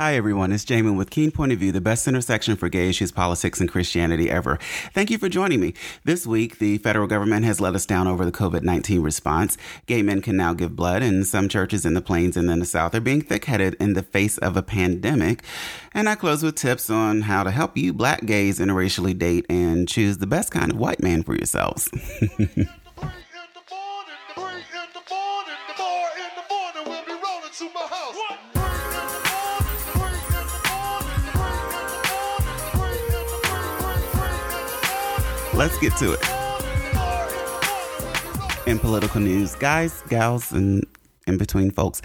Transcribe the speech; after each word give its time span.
Hi, 0.00 0.14
everyone. 0.14 0.52
It's 0.52 0.64
Jamin 0.64 0.96
with 0.96 1.10
Keene 1.10 1.32
Point 1.32 1.50
of 1.50 1.58
View, 1.58 1.72
the 1.72 1.80
best 1.80 2.06
intersection 2.06 2.54
for 2.54 2.68
gay 2.68 2.88
issues, 2.88 3.10
politics, 3.10 3.60
and 3.60 3.68
Christianity 3.68 4.30
ever. 4.30 4.60
Thank 4.94 5.10
you 5.10 5.18
for 5.18 5.28
joining 5.28 5.58
me. 5.58 5.74
This 6.04 6.24
week, 6.24 6.60
the 6.60 6.78
federal 6.78 7.08
government 7.08 7.44
has 7.46 7.60
let 7.60 7.74
us 7.74 7.84
down 7.84 8.06
over 8.06 8.24
the 8.24 8.30
COVID 8.30 8.62
19 8.62 9.02
response. 9.02 9.58
Gay 9.86 10.02
men 10.02 10.22
can 10.22 10.36
now 10.36 10.54
give 10.54 10.76
blood, 10.76 11.02
and 11.02 11.26
some 11.26 11.48
churches 11.48 11.84
in 11.84 11.94
the 11.94 12.00
plains 12.00 12.36
and 12.36 12.48
in 12.48 12.60
the 12.60 12.64
South 12.64 12.94
are 12.94 13.00
being 13.00 13.22
thick 13.22 13.46
headed 13.46 13.74
in 13.80 13.94
the 13.94 14.04
face 14.04 14.38
of 14.38 14.56
a 14.56 14.62
pandemic. 14.62 15.42
And 15.92 16.08
I 16.08 16.14
close 16.14 16.44
with 16.44 16.54
tips 16.54 16.90
on 16.90 17.22
how 17.22 17.42
to 17.42 17.50
help 17.50 17.76
you 17.76 17.92
black 17.92 18.24
gays 18.24 18.60
interracially 18.60 19.18
date 19.18 19.46
and 19.48 19.88
choose 19.88 20.18
the 20.18 20.28
best 20.28 20.52
kind 20.52 20.70
of 20.70 20.78
white 20.78 21.02
man 21.02 21.24
for 21.24 21.34
yourselves. 21.34 21.90
Let's 35.58 35.76
get 35.78 35.96
to 35.96 36.12
it. 36.12 36.20
In 38.68 38.78
political 38.78 39.20
news, 39.20 39.56
guys, 39.56 40.04
gals, 40.08 40.52
and 40.52 40.86
in 41.26 41.36
between 41.36 41.72
folks, 41.72 42.00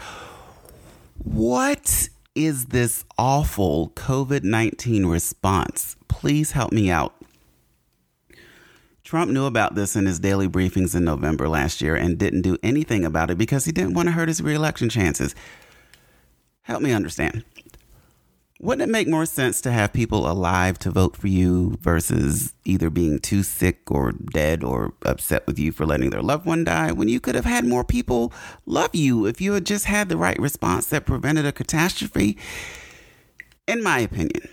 what 1.23 2.09
is 2.33 2.65
this 2.65 3.05
awful 3.19 3.89
COVID 3.89 4.41
19 4.41 5.05
response? 5.05 5.95
Please 6.07 6.53
help 6.53 6.71
me 6.71 6.89
out. 6.89 7.13
Trump 9.03 9.29
knew 9.29 9.45
about 9.45 9.75
this 9.75 9.95
in 9.95 10.07
his 10.07 10.19
daily 10.19 10.47
briefings 10.47 10.95
in 10.95 11.03
November 11.03 11.47
last 11.47 11.79
year 11.79 11.95
and 11.95 12.17
didn't 12.17 12.41
do 12.41 12.57
anything 12.63 13.05
about 13.05 13.29
it 13.29 13.37
because 13.37 13.65
he 13.65 13.71
didn't 13.71 13.93
want 13.93 14.07
to 14.07 14.13
hurt 14.13 14.29
his 14.29 14.41
reelection 14.41 14.89
chances. 14.89 15.35
Help 16.63 16.81
me 16.81 16.91
understand. 16.91 17.43
Wouldn't 18.63 18.89
it 18.89 18.91
make 18.93 19.09
more 19.09 19.25
sense 19.25 19.59
to 19.59 19.73
have 19.73 19.91
people 19.91 20.25
alive 20.25 20.79
to 20.79 20.89
vote 20.89 21.17
for 21.17 21.27
you 21.27 21.77
versus 21.81 22.53
either 22.63 22.89
being 22.89 23.19
too 23.19 23.43
sick 23.43 23.91
or 23.91 24.13
dead 24.13 24.63
or 24.63 24.93
upset 25.01 25.45
with 25.45 25.59
you 25.59 25.73
for 25.73 25.85
letting 25.85 26.11
their 26.11 26.21
loved 26.21 26.45
one 26.45 26.63
die 26.63 26.93
when 26.93 27.09
you 27.09 27.19
could 27.19 27.35
have 27.35 27.43
had 27.43 27.65
more 27.65 27.83
people 27.83 28.31
love 28.65 28.95
you 28.95 29.25
if 29.25 29.41
you 29.41 29.51
had 29.51 29.65
just 29.65 29.83
had 29.83 30.07
the 30.07 30.15
right 30.15 30.39
response 30.39 30.87
that 30.87 31.05
prevented 31.05 31.45
a 31.45 31.51
catastrophe? 31.51 32.37
In 33.67 33.83
my 33.83 33.99
opinion, 33.99 34.47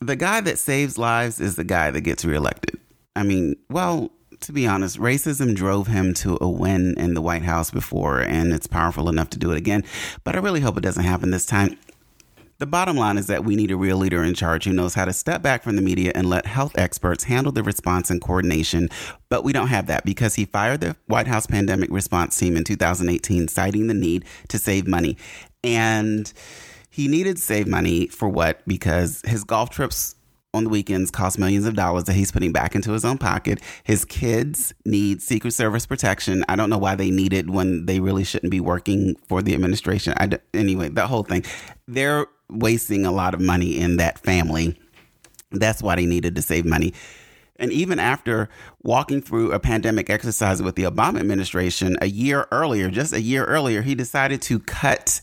the 0.00 0.16
guy 0.16 0.42
that 0.42 0.58
saves 0.58 0.98
lives 0.98 1.40
is 1.40 1.56
the 1.56 1.64
guy 1.64 1.90
that 1.90 2.02
gets 2.02 2.26
reelected. 2.26 2.78
I 3.16 3.22
mean, 3.22 3.56
well, 3.70 4.10
to 4.40 4.52
be 4.52 4.66
honest, 4.66 4.98
racism 4.98 5.54
drove 5.54 5.86
him 5.86 6.12
to 6.12 6.36
a 6.42 6.48
win 6.50 6.94
in 6.98 7.14
the 7.14 7.22
White 7.22 7.44
House 7.44 7.70
before, 7.70 8.20
and 8.20 8.52
it's 8.52 8.66
powerful 8.66 9.08
enough 9.08 9.30
to 9.30 9.38
do 9.38 9.50
it 9.50 9.56
again. 9.56 9.82
But 10.24 10.36
I 10.36 10.40
really 10.40 10.60
hope 10.60 10.76
it 10.76 10.82
doesn't 10.82 11.04
happen 11.04 11.30
this 11.30 11.46
time. 11.46 11.78
The 12.58 12.66
bottom 12.66 12.96
line 12.96 13.18
is 13.18 13.26
that 13.26 13.44
we 13.44 13.54
need 13.54 13.70
a 13.70 13.76
real 13.76 13.98
leader 13.98 14.22
in 14.22 14.32
charge 14.32 14.64
who 14.64 14.72
knows 14.72 14.94
how 14.94 15.04
to 15.04 15.12
step 15.12 15.42
back 15.42 15.62
from 15.62 15.76
the 15.76 15.82
media 15.82 16.12
and 16.14 16.30
let 16.30 16.46
health 16.46 16.72
experts 16.78 17.24
handle 17.24 17.52
the 17.52 17.62
response 17.62 18.08
and 18.08 18.18
coordination. 18.18 18.88
But 19.28 19.44
we 19.44 19.52
don't 19.52 19.68
have 19.68 19.88
that 19.88 20.06
because 20.06 20.36
he 20.36 20.46
fired 20.46 20.80
the 20.80 20.96
White 21.06 21.26
House 21.26 21.46
pandemic 21.46 21.90
response 21.90 22.38
team 22.38 22.56
in 22.56 22.64
2018, 22.64 23.48
citing 23.48 23.88
the 23.88 23.94
need 23.94 24.24
to 24.48 24.58
save 24.58 24.86
money. 24.86 25.18
And 25.62 26.32
he 26.88 27.08
needed 27.08 27.36
to 27.36 27.42
save 27.42 27.66
money 27.66 28.06
for 28.06 28.26
what? 28.26 28.66
Because 28.66 29.20
his 29.26 29.44
golf 29.44 29.68
trips 29.68 30.14
on 30.54 30.64
the 30.64 30.70
weekends 30.70 31.10
cost 31.10 31.38
millions 31.38 31.66
of 31.66 31.74
dollars 31.74 32.04
that 32.04 32.14
he's 32.14 32.32
putting 32.32 32.52
back 32.52 32.74
into 32.74 32.92
his 32.92 33.04
own 33.04 33.18
pocket. 33.18 33.60
His 33.84 34.06
kids 34.06 34.72
need 34.86 35.20
Secret 35.20 35.50
Service 35.50 35.84
protection. 35.84 36.42
I 36.48 36.56
don't 36.56 36.70
know 36.70 36.78
why 36.78 36.94
they 36.94 37.10
need 37.10 37.34
it 37.34 37.50
when 37.50 37.84
they 37.84 38.00
really 38.00 38.24
shouldn't 38.24 38.50
be 38.50 38.60
working 38.60 39.16
for 39.28 39.42
the 39.42 39.52
administration. 39.52 40.14
I, 40.16 40.30
anyway, 40.54 40.88
that 40.88 41.08
whole 41.08 41.22
thing. 41.22 41.44
They're 41.86 42.26
wasting 42.50 43.04
a 43.04 43.12
lot 43.12 43.34
of 43.34 43.40
money 43.40 43.78
in 43.78 43.96
that 43.96 44.18
family. 44.18 44.78
That's 45.50 45.82
why 45.82 45.96
they 45.96 46.06
needed 46.06 46.36
to 46.36 46.42
save 46.42 46.64
money. 46.64 46.92
And 47.58 47.72
even 47.72 47.98
after 47.98 48.48
walking 48.82 49.22
through 49.22 49.52
a 49.52 49.58
pandemic 49.58 50.10
exercise 50.10 50.62
with 50.62 50.74
the 50.74 50.84
Obama 50.84 51.20
administration 51.20 51.96
a 52.02 52.06
year 52.06 52.46
earlier, 52.52 52.90
just 52.90 53.12
a 53.12 53.20
year 53.20 53.44
earlier, 53.44 53.82
he 53.82 53.94
decided 53.94 54.42
to 54.42 54.58
cut 54.60 55.20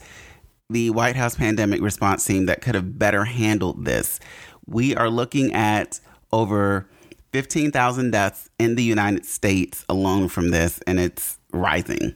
the 0.69 0.89
White 0.89 1.15
House 1.15 1.35
pandemic 1.35 1.81
response 1.81 2.25
team 2.25 2.47
that 2.47 2.61
could 2.61 2.75
have 2.75 2.97
better 2.97 3.25
handled 3.25 3.85
this. 3.85 4.19
We 4.65 4.95
are 4.95 5.09
looking 5.09 5.53
at 5.53 5.99
over 6.31 6.89
15,000 7.33 8.11
deaths 8.11 8.49
in 8.57 8.75
the 8.75 8.83
United 8.83 9.25
States 9.25 9.85
alone 9.87 10.29
from 10.29 10.49
this, 10.49 10.79
and 10.87 10.99
it's 10.99 11.37
rising. 11.51 12.15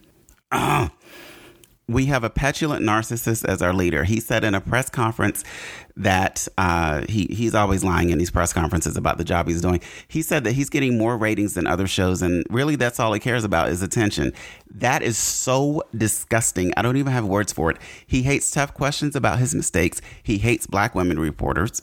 We 1.90 2.06
have 2.08 2.24
a 2.24 2.30
petulant 2.30 2.84
narcissist 2.84 3.46
as 3.46 3.62
our 3.62 3.74
leader. 3.74 4.04
He 4.04 4.20
said 4.20 4.44
in 4.44 4.54
a 4.54 4.60
press 4.60 4.90
conference 4.90 5.44
that 5.96 6.48
uh, 6.58 7.04
he 7.08 7.28
he's 7.32 7.56
always 7.56 7.84
lying 7.84 8.10
in 8.10 8.18
these 8.18 8.30
press 8.30 8.52
conferences 8.52 8.98
about 8.98 9.18
the 9.18 9.24
job 9.24 9.48
he's 9.48 9.62
doing. 9.62 9.80
He 10.08 10.22
said 10.22 10.44
that 10.44 10.52
he's 10.52 10.70
getting 10.70 10.98
more 10.98 11.18
ratings 11.18 11.54
than 11.54 11.66
other 11.66 11.88
shows, 11.88 12.22
and 12.22 12.46
really 12.50 12.76
that's 12.76 13.00
all 13.00 13.14
he 13.14 13.20
cares 13.20 13.44
about 13.44 13.70
is 13.70 13.82
attention. 13.82 14.34
That 14.70 15.02
is 15.02 15.18
so 15.18 15.82
disgusting. 15.96 16.74
I 16.76 16.82
don't 16.82 16.98
even 16.98 17.14
have 17.14 17.26
words 17.26 17.54
for 17.54 17.72
it. 17.72 17.78
He 18.06 18.24
hates 18.24 18.52
tough 18.52 18.74
questions 18.74 19.16
about 19.16 19.40
his 19.40 19.56
mistakes. 19.56 20.02
He 20.22 20.38
hates 20.38 20.68
black 20.68 20.94
women 20.94 21.20
reporters 21.20 21.82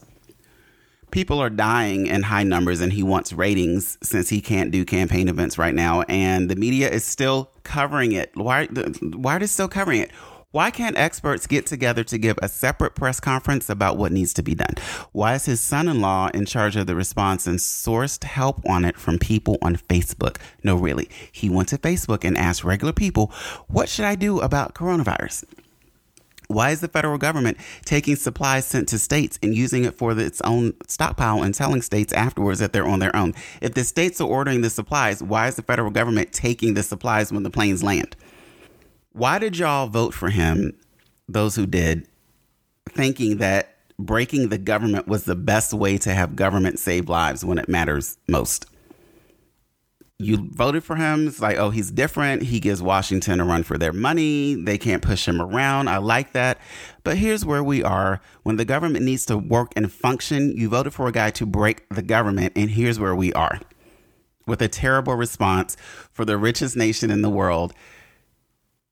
people 1.15 1.39
are 1.39 1.49
dying 1.49 2.09
in 2.09 2.25
high 2.25 2.43
numbers 2.43 2.81
and 2.81 2.93
he 2.93 3.01
wants 3.01 3.33
ratings 3.33 3.97
since 4.03 4.29
he 4.29 4.41
can't 4.41 4.73
do 4.73 4.85
campaign 4.85 5.29
events 5.29 5.57
right 5.57 5.75
now 5.75 6.03
and 6.03 6.51
the 6.51 6.57
media 6.57 6.91
is 6.91 7.05
still 7.05 7.53
covering 7.63 8.11
it 8.11 8.33
why 8.35 8.67
why 8.67 9.37
are 9.37 9.39
they 9.39 9.47
still 9.47 9.69
covering 9.69 10.01
it 10.01 10.11
why 10.51 10.73
can't 10.73 10.97
experts 10.97 11.47
get 11.47 11.67
together 11.67 12.03
to 12.05 12.19
give 12.19 12.37
a 12.43 12.49
separate 12.49 12.97
press 12.97 13.21
conference 13.21 13.69
about 13.69 13.97
what 13.97 14.13
needs 14.13 14.33
to 14.35 14.43
be 14.45 14.55
done? 14.55 14.75
Why 15.11 15.35
is 15.35 15.47
his 15.47 15.61
son 15.61 15.89
in 15.89 16.01
law 16.01 16.29
in 16.33 16.47
charge 16.47 16.77
of 16.77 16.87
the 16.87 16.95
response 16.95 17.49
and 17.49 17.59
sourced 17.59 18.23
help 18.23 18.61
on 18.69 18.85
it 18.85 18.97
from 18.97 19.19
people 19.19 19.59
on 19.63 19.75
Facebook? 19.75 20.37
No, 20.63 20.77
really. 20.77 21.11
He 21.33 21.51
went 21.51 21.71
to 21.71 21.79
Facebook 21.79 22.23
and 22.23 22.39
asked 22.39 22.63
regular 22.63 22.93
people, 22.93 23.33
What 23.67 23.89
should 23.89 24.05
I 24.05 24.15
do 24.15 24.39
about 24.39 24.77
coronavirus? 24.77 25.43
Why 26.49 26.71
is 26.71 26.81
the 26.81 26.89
federal 26.89 27.19
government 27.19 27.59
taking 27.85 28.17
supplies 28.17 28.67
sent 28.67 28.89
to 28.89 28.99
states 28.99 29.39
and 29.43 29.55
using 29.55 29.85
it 29.85 29.95
for 29.95 30.19
its 30.19 30.41
own 30.43 30.75
stockpile 30.87 31.43
and 31.43 31.55
telling 31.55 31.83
states 31.83 32.13
afterwards 32.13 32.61
that 32.61 32.73
they're 32.73 32.87
on 32.87 32.99
their 32.99 33.15
own? 33.17 33.35
If 33.61 33.75
the 33.75 33.85
states 33.85 34.21
are 34.21 34.29
ordering 34.29 34.61
the 34.61 34.71
supplies, 34.71 35.23
why 35.23 35.49
is 35.49 35.57
the 35.57 35.63
federal 35.63 35.91
government 35.91 36.33
taking 36.33 36.75
the 36.75 36.83
supplies 36.83 37.33
when 37.33 37.43
the 37.43 37.51
planes 37.51 37.83
land? 37.83 38.17
Why 39.13 39.39
did 39.39 39.57
y'all 39.57 39.87
vote 39.87 40.13
for 40.13 40.31
him, 40.31 40.77
those 41.29 41.57
who 41.57 41.67
did, 41.67 42.09
thinking 42.91 43.39
that 43.39 43.77
breaking 43.99 44.49
the 44.49 44.59
government 44.59 45.07
was 45.07 45.25
the 45.25 45.37
best 45.37 45.73
way 45.73 45.99
to 45.99 46.13
have 46.13 46.37
government 46.37 46.79
save 46.79 47.09
lives 47.09 47.45
when 47.45 47.59
it 47.59 47.69
matters 47.69 48.19
most? 48.29 48.67
You 50.19 50.49
voted 50.53 50.85
for 50.85 50.95
him. 50.95 51.27
It's 51.27 51.41
like, 51.41 51.57
oh, 51.57 51.71
he's 51.71 51.91
different. 51.91 52.43
He 52.43 52.61
gives 52.61 52.81
Washington 52.81 53.41
a 53.41 53.45
run 53.45 53.65
for 53.65 53.77
their 53.77 53.93
money. 53.93 54.55
They 54.55 54.79
can't 54.79 55.03
push 55.03 55.27
him 55.27 55.41
around. 55.41 55.89
I 55.89 55.99
like 55.99 56.33
that. 56.33 56.59
But 57.03 57.17
here's 57.17 57.45
where 57.45 57.65
we 57.65 57.83
are. 57.83 58.21
When 58.45 58.57
the 58.57 58.65
government 58.65 59.05
needs 59.05 59.27
to 59.27 59.37
work 59.37 59.73
and 59.75 59.93
function, 59.93 60.57
you 60.57 60.69
voted 60.69 60.95
for 60.95 61.09
a 61.09 61.13
guy 61.13 61.31
to 61.31 61.47
break 61.47 61.89
the 61.89 62.03
government. 62.03 62.53
And 62.55 62.71
here's 62.71 63.01
where 63.01 63.15
we 63.15 63.33
are 63.33 63.61
with 64.47 64.63
a 64.63 64.69
terrible 64.69 65.15
response 65.15 65.77
for 66.13 66.25
the 66.25 66.39
richest 66.39 66.77
nation 66.77 67.11
in 67.11 67.23
the 67.23 67.31
world. 67.31 67.73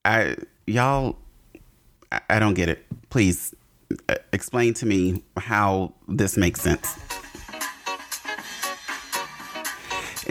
I, 0.05 0.37
y'all, 0.67 1.19
I 2.29 2.41
don't 2.41 2.55
get 2.55 2.69
it. 2.69 2.85
Please 3.11 3.55
uh, 4.09 4.17
explain 4.33 4.75
to 4.75 4.87
me 4.87 5.23
how 5.37 5.95
this 6.09 6.37
makes 6.37 6.61
sense. 6.61 7.12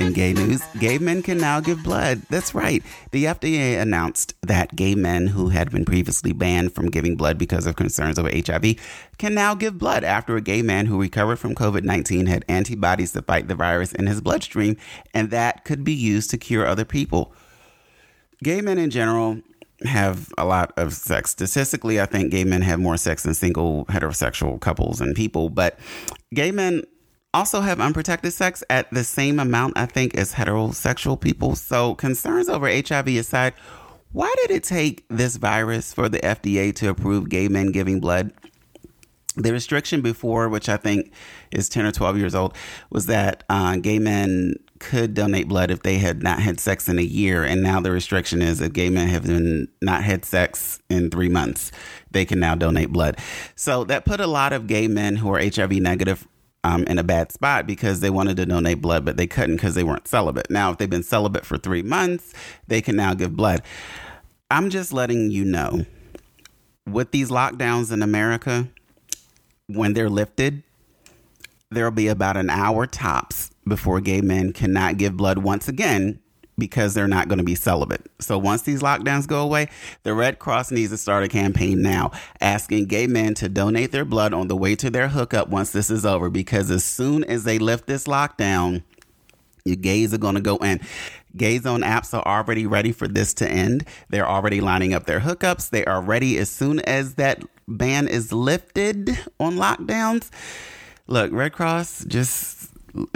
In 0.02 0.14
gay 0.14 0.34
news, 0.34 0.64
gay 0.80 0.98
men 0.98 1.22
can 1.22 1.38
now 1.38 1.60
give 1.60 1.84
blood. 1.84 2.24
That's 2.28 2.56
right. 2.56 2.82
The 3.12 3.26
FDA 3.26 3.80
announced 3.80 4.34
that 4.42 4.76
gay 4.76 4.96
men 4.96 5.28
who 5.28 5.50
had 5.50 5.70
been 5.70 5.86
previously 5.86 6.34
banned 6.34 6.74
from 6.74 6.90
giving 6.90 7.16
blood 7.16 7.38
because 7.38 7.68
of 7.68 7.76
concerns 7.76 8.18
over 8.18 8.32
HIV 8.34 8.78
can 9.20 9.36
now 9.36 9.54
give 9.54 9.78
blood 9.78 10.04
after 10.04 10.36
a 10.36 10.42
gay 10.42 10.64
man 10.64 10.88
who 10.88 11.00
recovered 11.00 11.36
from 11.36 11.54
COVID 11.54 11.84
19 11.84 12.26
had 12.26 12.44
antibodies 12.48 13.12
to 13.12 13.22
fight 13.22 13.48
the 13.48 13.54
virus 13.54 13.92
in 13.94 14.08
his 14.08 14.22
bloodstream, 14.22 14.76
and 15.14 15.30
that 15.30 15.66
could 15.66 15.84
be 15.84 15.94
used 15.94 16.32
to 16.32 16.38
cure 16.40 16.66
other 16.66 16.84
people. 16.84 17.32
Gay 18.44 18.60
men 18.60 18.80
in 18.80 18.90
general 18.90 19.40
have 19.84 20.34
a 20.36 20.46
lot 20.46 20.74
of 20.78 20.94
sex. 20.94 21.30
Statistically, 21.30 22.02
I 22.02 22.08
think 22.08 22.32
gay 22.32 22.44
men 22.44 22.64
have 22.64 22.80
more 22.80 22.98
sex 22.98 23.22
than 23.22 23.36
single 23.36 23.86
heterosexual 23.86 24.60
couples 24.60 25.00
and 25.00 25.16
people, 25.16 25.50
but 25.50 25.78
gay 26.34 26.52
men 26.52 26.86
also 27.34 27.62
have 27.62 27.80
unprotected 27.80 28.34
sex 28.34 28.64
at 28.70 28.92
the 28.92 29.04
same 29.04 29.40
amount, 29.40 29.78
I 29.78 29.86
think, 29.86 30.16
as 30.16 30.34
heterosexual 30.34 31.20
people. 31.20 31.56
So, 31.56 31.96
concerns 31.96 32.50
over 32.50 32.68
HIV 32.68 33.08
aside, 33.08 33.54
why 34.12 34.34
did 34.42 34.52
it 34.52 34.64
take 34.64 35.06
this 35.10 35.38
virus 35.38 35.94
for 35.94 36.10
the 36.10 36.20
FDA 36.20 36.76
to 36.76 36.90
approve 36.90 37.30
gay 37.30 37.48
men 37.48 37.72
giving 37.72 38.00
blood? 38.00 38.34
The 39.38 39.54
restriction 39.54 40.02
before, 40.02 40.50
which 40.50 40.68
I 40.68 40.76
think 40.76 41.14
is 41.52 41.70
10 41.70 41.86
or 41.86 41.92
12 41.94 42.18
years 42.18 42.36
old, 42.36 42.54
was 42.90 43.06
that 43.06 43.46
uh, 43.50 43.78
gay 43.78 43.98
men 43.98 44.56
could 44.80 45.14
donate 45.14 45.48
blood 45.48 45.72
if 45.72 45.84
they 45.84 46.00
had 46.00 46.22
not 46.22 46.42
had 46.42 46.60
sex 46.60 46.90
in 46.90 47.00
a 47.00 47.04
year, 47.04 47.44
and 47.46 47.64
now 47.64 47.80
the 47.80 47.92
restriction 47.92 48.42
is 48.42 48.60
that 48.60 48.74
gay 48.74 48.90
men 48.90 49.08
have 49.08 49.24
been 49.24 49.70
not 49.82 50.04
had 50.04 50.26
sex 50.26 50.80
in 50.90 51.10
three 51.10 51.30
months, 51.30 51.72
they 52.10 52.26
can 52.26 52.40
now 52.40 52.56
donate 52.56 52.92
blood. 52.92 53.18
So 53.56 53.86
that 53.86 54.04
put 54.04 54.20
a 54.20 54.28
lot 54.28 54.52
of 54.52 54.68
gay 54.68 54.90
men 54.90 55.16
who 55.18 55.34
are 55.34 55.40
HIV 55.40 55.74
negative 55.74 56.28
um, 56.64 56.84
in 56.86 57.00
a 57.00 57.04
bad 57.04 57.32
spot 57.32 57.66
because 57.66 58.00
they 58.00 58.10
wanted 58.10 58.38
to 58.38 58.46
donate 58.46 58.82
blood, 58.82 59.06
but 59.06 59.18
they 59.18 59.28
couldn't 59.28 59.56
because 59.56 59.76
they 59.76 59.84
weren't 59.84 60.08
celibate. 60.08 60.50
Now, 60.50 60.72
if 60.72 60.78
they've 60.78 60.90
been 60.90 61.04
celibate 61.04 61.46
for 61.46 61.58
three 61.58 61.82
months, 61.82 62.34
they 62.68 62.82
can 62.82 62.96
now 62.96 63.14
give 63.14 63.36
blood. 63.36 63.62
I'm 64.50 64.70
just 64.70 64.94
letting 64.94 65.32
you 65.32 65.46
know 65.46 65.86
with 66.86 67.12
these 67.12 67.30
lockdowns 67.30 67.92
in 67.92 68.02
America, 68.04 68.68
when 69.68 69.94
they're 69.94 70.10
lifted, 70.10 70.64
there'll 71.70 71.92
be 71.92 72.08
about 72.08 72.38
an 72.38 72.50
hour 72.50 72.86
tops 72.86 73.52
before 73.68 74.02
gay 74.02 74.22
men 74.22 74.52
cannot 74.52 74.98
give 74.98 75.16
blood 75.16 75.38
once 75.40 75.68
again 75.68 76.20
because 76.58 76.94
they're 76.94 77.08
not 77.08 77.28
going 77.28 77.38
to 77.38 77.44
be 77.44 77.56
celibate. 77.56 78.06
So 78.20 78.38
once 78.38 78.62
these 78.64 78.82
lockdowns 78.82 79.28
go 79.28 79.42
away, 79.42 79.70
the 80.04 80.14
Red 80.14 80.40
Cross 80.40 80.72
needs 80.72 80.92
to 80.92 80.98
start 80.98 81.24
a 81.24 81.28
campaign 81.28 81.82
now 81.82 82.12
asking 82.40 82.86
gay 82.86 83.08
men 83.08 83.34
to 83.36 83.50
donate 83.50 83.92
their 83.92 84.06
blood 84.06 84.34
on 84.34 84.48
the 84.48 84.56
way 84.56 84.76
to 84.76 84.90
their 84.90 85.08
hookup 85.08 85.50
once 85.50 85.72
this 85.72 85.90
is 85.90 86.06
over 86.06 86.30
because 86.30 86.70
as 86.70 86.84
soon 86.84 87.24
as 87.24 87.44
they 87.44 87.58
lift 87.58 87.88
this 87.88 88.06
lockdown, 88.06 88.84
your 89.66 89.76
gays 89.76 90.14
are 90.14 90.18
going 90.18 90.36
to 90.36 90.42
go 90.42 90.58
in. 90.58 90.80
Gay 91.36 91.58
Zone 91.60 91.82
apps 91.82 92.14
are 92.14 92.26
already 92.26 92.66
ready 92.66 92.92
for 92.92 93.08
this 93.08 93.34
to 93.36 93.50
end. 93.50 93.86
They're 94.10 94.28
already 94.28 94.60
lining 94.60 94.94
up 94.94 95.06
their 95.06 95.22
hookups. 95.22 95.70
They 95.70 95.86
are 95.86 96.02
ready 96.02 96.38
as 96.38 96.50
soon 96.50 96.80
as 96.82 97.16
that 97.16 97.44
ban 97.68 98.08
is 98.08 98.34
lifted 98.34 99.18
on 99.40 99.56
lockdowns. 99.56 100.30
Look, 101.08 101.32
Red 101.32 101.54
Cross, 101.54 102.06
just 102.06 102.70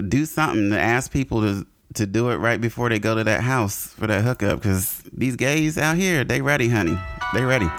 do 0.08 0.26
something 0.26 0.70
to 0.70 0.80
ask 0.80 1.12
people 1.12 1.42
to 1.42 1.68
to 1.96 2.06
do 2.06 2.30
it 2.30 2.36
right 2.38 2.60
before 2.60 2.90
they 2.90 3.00
go 3.00 3.16
to 3.16 3.24
that 3.24 3.42
house 3.42 3.88
for 3.88 4.08
that 4.08 4.24
hookup 4.24 4.60
because 4.60 5.02
these 5.12 5.36
gays 5.36 5.78
out 5.78 5.98
here, 5.98 6.24
they 6.24 6.42
ready, 6.42 6.70
honey. 6.70 6.98
They 7.34 7.44
ready. 7.44 7.70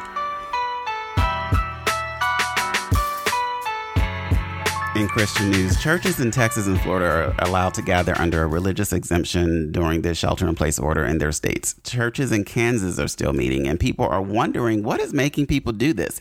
In 4.97 5.09
Christian 5.09 5.51
news, 5.51 5.79
churches 5.83 6.21
in 6.21 6.31
Texas 6.31 6.67
and 6.67 6.81
Florida 6.81 7.35
are 7.39 7.47
allowed 7.47 7.75
to 7.75 7.83
gather 7.83 8.17
under 8.19 8.43
a 8.43 8.47
religious 8.47 8.95
exemption 8.95 9.71
during 9.71 10.01
the 10.01 10.15
shelter 10.15 10.49
in 10.49 10.55
place 10.55 10.79
order 10.79 11.05
in 11.05 11.19
their 11.19 11.33
states. 11.33 11.75
Churches 11.85 12.33
in 12.33 12.45
Kansas 12.45 12.99
are 12.99 13.07
still 13.07 13.35
meeting, 13.35 13.69
and 13.69 13.79
people 13.79 14.07
are 14.07 14.23
wondering 14.23 14.83
what 14.83 14.99
is 14.99 15.13
making 15.13 15.49
people 15.49 15.75
do 15.75 15.93
this. 15.93 16.19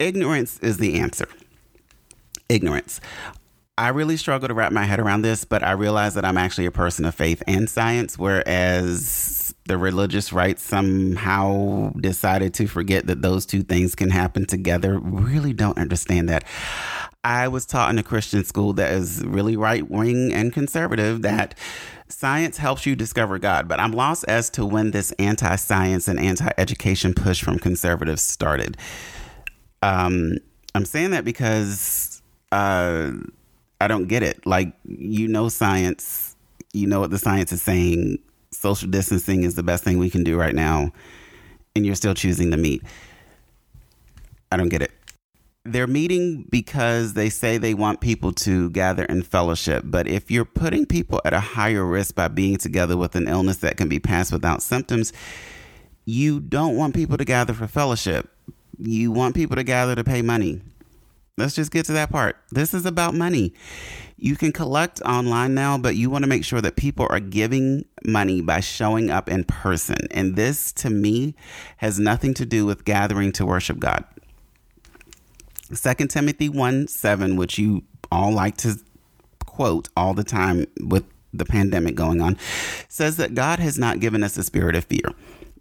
Ignorance 0.00 0.58
is 0.58 0.78
the 0.78 0.98
answer. 0.98 1.28
Ignorance. 2.48 3.00
I 3.78 3.90
really 3.90 4.16
struggle 4.16 4.48
to 4.48 4.54
wrap 4.54 4.72
my 4.72 4.82
head 4.82 4.98
around 4.98 5.22
this, 5.22 5.44
but 5.44 5.62
I 5.62 5.70
realize 5.70 6.14
that 6.14 6.24
I'm 6.24 6.36
actually 6.36 6.66
a 6.66 6.72
person 6.72 7.04
of 7.04 7.14
faith 7.14 7.44
and 7.46 7.70
science, 7.70 8.18
whereas 8.18 9.54
the 9.68 9.78
religious 9.78 10.32
right 10.32 10.58
somehow 10.58 11.92
decided 11.92 12.54
to 12.54 12.66
forget 12.66 13.06
that 13.06 13.22
those 13.22 13.46
two 13.46 13.62
things 13.62 13.94
can 13.94 14.10
happen 14.10 14.46
together. 14.46 14.98
Really 14.98 15.52
don't 15.52 15.78
understand 15.78 16.28
that. 16.28 16.42
I 17.22 17.46
was 17.46 17.66
taught 17.66 17.90
in 17.90 17.98
a 17.98 18.02
Christian 18.02 18.42
school 18.42 18.72
that 18.72 18.90
is 18.90 19.24
really 19.24 19.56
right 19.56 19.88
wing 19.88 20.32
and 20.32 20.52
conservative 20.52 21.22
that 21.22 21.56
science 22.08 22.56
helps 22.56 22.84
you 22.84 22.96
discover 22.96 23.38
God, 23.38 23.68
but 23.68 23.78
I'm 23.78 23.92
lost 23.92 24.24
as 24.26 24.50
to 24.50 24.66
when 24.66 24.90
this 24.90 25.12
anti 25.20 25.54
science 25.54 26.08
and 26.08 26.18
anti 26.18 26.50
education 26.58 27.14
push 27.14 27.44
from 27.44 27.60
conservatives 27.60 28.22
started. 28.22 28.76
Um, 29.82 30.38
I'm 30.74 30.84
saying 30.84 31.12
that 31.12 31.24
because. 31.24 32.22
Uh, 32.50 33.12
I 33.80 33.88
don't 33.88 34.06
get 34.06 34.22
it. 34.22 34.44
Like, 34.46 34.72
you 34.84 35.28
know, 35.28 35.48
science, 35.48 36.36
you 36.72 36.86
know 36.86 37.00
what 37.00 37.10
the 37.10 37.18
science 37.18 37.52
is 37.52 37.62
saying. 37.62 38.18
Social 38.50 38.88
distancing 38.88 39.44
is 39.44 39.54
the 39.54 39.62
best 39.62 39.84
thing 39.84 39.98
we 39.98 40.10
can 40.10 40.24
do 40.24 40.36
right 40.36 40.54
now. 40.54 40.90
And 41.76 41.86
you're 41.86 41.94
still 41.94 42.14
choosing 42.14 42.50
to 42.50 42.56
meet. 42.56 42.82
I 44.50 44.56
don't 44.56 44.68
get 44.68 44.82
it. 44.82 44.90
They're 45.64 45.86
meeting 45.86 46.46
because 46.50 47.12
they 47.12 47.28
say 47.28 47.58
they 47.58 47.74
want 47.74 48.00
people 48.00 48.32
to 48.32 48.70
gather 48.70 49.04
in 49.04 49.22
fellowship. 49.22 49.84
But 49.86 50.08
if 50.08 50.30
you're 50.30 50.46
putting 50.46 50.86
people 50.86 51.20
at 51.24 51.34
a 51.34 51.40
higher 51.40 51.84
risk 51.84 52.14
by 52.14 52.28
being 52.28 52.56
together 52.56 52.96
with 52.96 53.14
an 53.14 53.28
illness 53.28 53.58
that 53.58 53.76
can 53.76 53.88
be 53.88 53.98
passed 53.98 54.32
without 54.32 54.62
symptoms, 54.62 55.12
you 56.06 56.40
don't 56.40 56.74
want 56.74 56.94
people 56.94 57.18
to 57.18 57.24
gather 57.24 57.52
for 57.52 57.66
fellowship. 57.66 58.30
You 58.78 59.12
want 59.12 59.34
people 59.34 59.56
to 59.56 59.62
gather 59.62 59.94
to 59.94 60.04
pay 60.04 60.22
money. 60.22 60.62
Let's 61.38 61.54
just 61.54 61.70
get 61.70 61.86
to 61.86 61.92
that 61.92 62.10
part. 62.10 62.36
This 62.50 62.74
is 62.74 62.84
about 62.84 63.14
money. 63.14 63.54
You 64.16 64.34
can 64.34 64.50
collect 64.50 65.00
online 65.02 65.54
now, 65.54 65.78
but 65.78 65.94
you 65.94 66.10
want 66.10 66.24
to 66.24 66.28
make 66.28 66.44
sure 66.44 66.60
that 66.60 66.74
people 66.74 67.06
are 67.08 67.20
giving 67.20 67.84
money 68.04 68.40
by 68.40 68.58
showing 68.58 69.10
up 69.10 69.28
in 69.28 69.44
person. 69.44 70.08
And 70.10 70.34
this, 70.34 70.72
to 70.72 70.90
me, 70.90 71.36
has 71.76 72.00
nothing 72.00 72.34
to 72.34 72.44
do 72.44 72.66
with 72.66 72.84
gathering 72.84 73.30
to 73.32 73.46
worship 73.46 73.78
God. 73.78 74.04
2 75.68 76.06
Timothy 76.08 76.48
1 76.48 76.88
7, 76.88 77.36
which 77.36 77.58
you 77.58 77.84
all 78.10 78.32
like 78.32 78.56
to 78.58 78.80
quote 79.46 79.88
all 79.96 80.14
the 80.14 80.24
time 80.24 80.66
with 80.80 81.04
the 81.32 81.44
pandemic 81.44 81.94
going 81.94 82.20
on, 82.20 82.36
says 82.88 83.16
that 83.18 83.34
God 83.34 83.60
has 83.60 83.78
not 83.78 84.00
given 84.00 84.24
us 84.24 84.36
a 84.36 84.42
spirit 84.42 84.74
of 84.74 84.84
fear, 84.86 85.12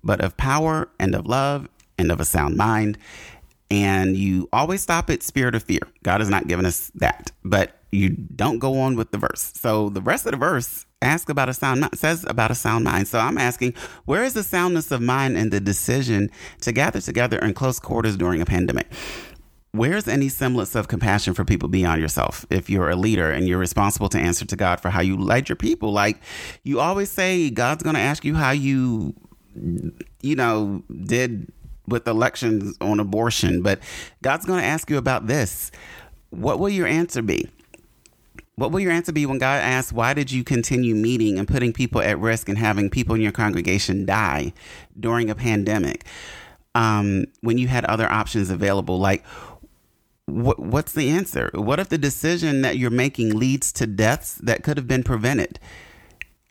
but 0.04 0.22
of 0.22 0.36
power 0.38 0.90
and 1.00 1.14
of 1.14 1.28
love 1.28 1.68
and 2.00 2.12
of 2.12 2.20
a 2.20 2.26
sound 2.26 2.58
mind 2.58 2.98
and 3.70 4.16
you 4.16 4.48
always 4.54 4.82
stop 4.82 5.10
at 5.10 5.24
spirit 5.24 5.56
of 5.56 5.64
fear. 5.64 5.82
God 6.04 6.22
has 6.22 6.30
not 6.30 6.48
given 6.48 6.66
us 6.66 6.92
that, 6.96 7.32
but 7.44 7.78
you 7.92 8.10
don't 8.10 8.60
go 8.60 8.80
on 8.80 8.96
with 8.96 9.12
the 9.12 9.18
verse. 9.18 9.54
So 9.56 9.90
the 9.90 10.02
rest 10.02 10.26
of 10.26 10.32
the 10.32 10.38
verse 10.38 10.86
asks 11.02 11.30
about 11.30 11.50
a 11.50 11.54
sound 11.54 11.88
says 11.94 12.26
about 12.28 12.52
a 12.52 12.56
sound 12.56 12.84
mind. 12.84 13.08
So 13.08 13.20
I'm 13.20 13.38
asking, 13.38 13.74
where 14.06 14.24
is 14.24 14.34
the 14.34 14.44
soundness 14.44 14.92
of 14.92 15.02
mind 15.02 15.38
in 15.38 15.50
the 15.50 15.60
decision 15.60 16.30
to 16.62 16.72
gather 16.72 17.00
together 17.00 17.38
in 17.40 17.54
close 17.54 17.80
quarters 17.80 18.18
during 18.18 18.42
a 18.42 18.46
pandemic? 18.46 18.88
Where's 19.72 20.08
any 20.08 20.30
semblance 20.30 20.76
of 20.76 20.88
compassion 20.88 21.34
for 21.34 21.46
people 21.46 21.70
beyond 21.70 22.02
yourself? 22.02 22.46
If 22.50 22.70
you're 22.70 22.90
a 22.90 22.96
leader 22.96 23.30
and 23.30 23.48
you're 23.48 23.60
responsible 23.60 24.10
to 24.10 24.18
answer 24.18 24.46
to 24.46 24.56
God 24.56 24.80
for 24.80 24.90
how 24.90 25.02
you 25.02 25.18
led 25.18 25.50
your 25.50 25.56
people, 25.56 25.92
like 25.92 26.18
you 26.64 26.80
always 26.80 27.12
say, 27.12 27.50
God's 27.52 27.84
going 27.84 27.96
to 27.96 28.02
ask 28.02 28.26
you 28.26 28.34
how 28.34 28.52
you, 28.52 29.14
you 30.22 30.36
know, 30.36 30.84
did 31.04 31.52
with 31.88 32.08
elections 32.08 32.78
on 32.82 33.00
abortion, 33.00 33.62
but 33.62 33.80
God's 34.22 34.46
going 34.46 34.62
to 34.62 34.66
ask 34.68 34.90
you 34.90 34.98
about 34.98 35.28
this. 35.28 35.72
What 36.30 36.60
will 36.60 36.70
your 36.70 36.88
answer 36.88 37.22
be? 37.22 37.50
What 38.56 38.72
will 38.72 38.80
your 38.80 38.92
answer 38.92 39.12
be 39.12 39.26
when 39.26 39.38
God 39.38 39.62
asks, 39.62 39.94
Why 39.94 40.14
did 40.14 40.32
you 40.32 40.44
continue 40.44 40.96
meeting 40.96 41.38
and 41.38 41.48
putting 41.48 41.74
people 41.74 42.02
at 42.02 42.20
risk 42.20 42.50
and 42.50 42.58
having 42.58 42.90
people 42.90 43.16
in 43.16 43.22
your 43.22 43.32
congregation 43.32 44.06
die 44.06 44.52
during 45.00 45.30
a 45.30 45.36
pandemic 45.36 46.06
um, 46.74 47.26
when 47.42 47.58
you 47.58 47.68
had 47.68 47.86
other 47.86 48.12
options 48.12 48.50
available? 48.50 48.98
Like, 48.98 49.24
what, 50.26 50.60
what's 50.60 50.94
the 50.94 51.10
answer? 51.10 51.52
What 51.54 51.80
if 51.80 51.90
the 51.90 52.00
decision 52.00 52.62
that 52.64 52.78
you're 52.78 52.90
making 52.90 53.38
leads 53.38 53.72
to 53.74 53.86
deaths 53.88 54.36
that 54.36 54.64
could 54.64 54.78
have 54.78 54.88
been 54.88 55.04
prevented? 55.04 55.60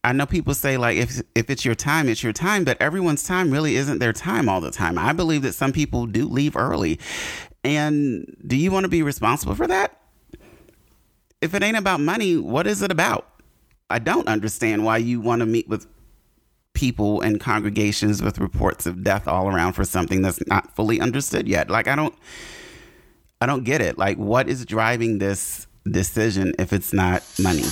I 0.06 0.12
know 0.12 0.24
people 0.24 0.54
say 0.54 0.76
like 0.76 0.96
if 0.96 1.20
if 1.34 1.50
it's 1.50 1.64
your 1.64 1.74
time, 1.74 2.08
it's 2.08 2.22
your 2.22 2.32
time, 2.32 2.62
but 2.62 2.80
everyone's 2.80 3.24
time 3.24 3.50
really 3.50 3.74
isn't 3.74 3.98
their 3.98 4.12
time 4.12 4.48
all 4.48 4.60
the 4.60 4.70
time. 4.70 4.98
I 4.98 5.12
believe 5.12 5.42
that 5.42 5.54
some 5.54 5.72
people 5.72 6.06
do 6.06 6.28
leave 6.28 6.56
early. 6.56 7.00
And 7.64 8.36
do 8.46 8.54
you 8.54 8.70
want 8.70 8.84
to 8.84 8.88
be 8.88 9.02
responsible 9.02 9.56
for 9.56 9.66
that? 9.66 10.00
If 11.40 11.54
it 11.54 11.62
ain't 11.64 11.76
about 11.76 11.98
money, 11.98 12.36
what 12.36 12.68
is 12.68 12.82
it 12.82 12.92
about? 12.92 13.26
I 13.90 13.98
don't 13.98 14.28
understand 14.28 14.84
why 14.84 14.98
you 14.98 15.20
want 15.20 15.40
to 15.40 15.46
meet 15.46 15.66
with 15.66 15.88
people 16.72 17.20
and 17.20 17.40
congregations 17.40 18.22
with 18.22 18.38
reports 18.38 18.86
of 18.86 19.02
death 19.02 19.26
all 19.26 19.48
around 19.48 19.72
for 19.72 19.84
something 19.84 20.22
that's 20.22 20.38
not 20.46 20.72
fully 20.76 21.00
understood 21.00 21.48
yet. 21.48 21.68
Like 21.68 21.88
I 21.88 21.96
don't 21.96 22.14
I 23.40 23.46
don't 23.46 23.64
get 23.64 23.80
it. 23.80 23.98
Like 23.98 24.18
what 24.18 24.48
is 24.48 24.64
driving 24.64 25.18
this 25.18 25.66
decision 25.84 26.54
if 26.60 26.72
it's 26.72 26.92
not 26.92 27.24
money? 27.40 27.64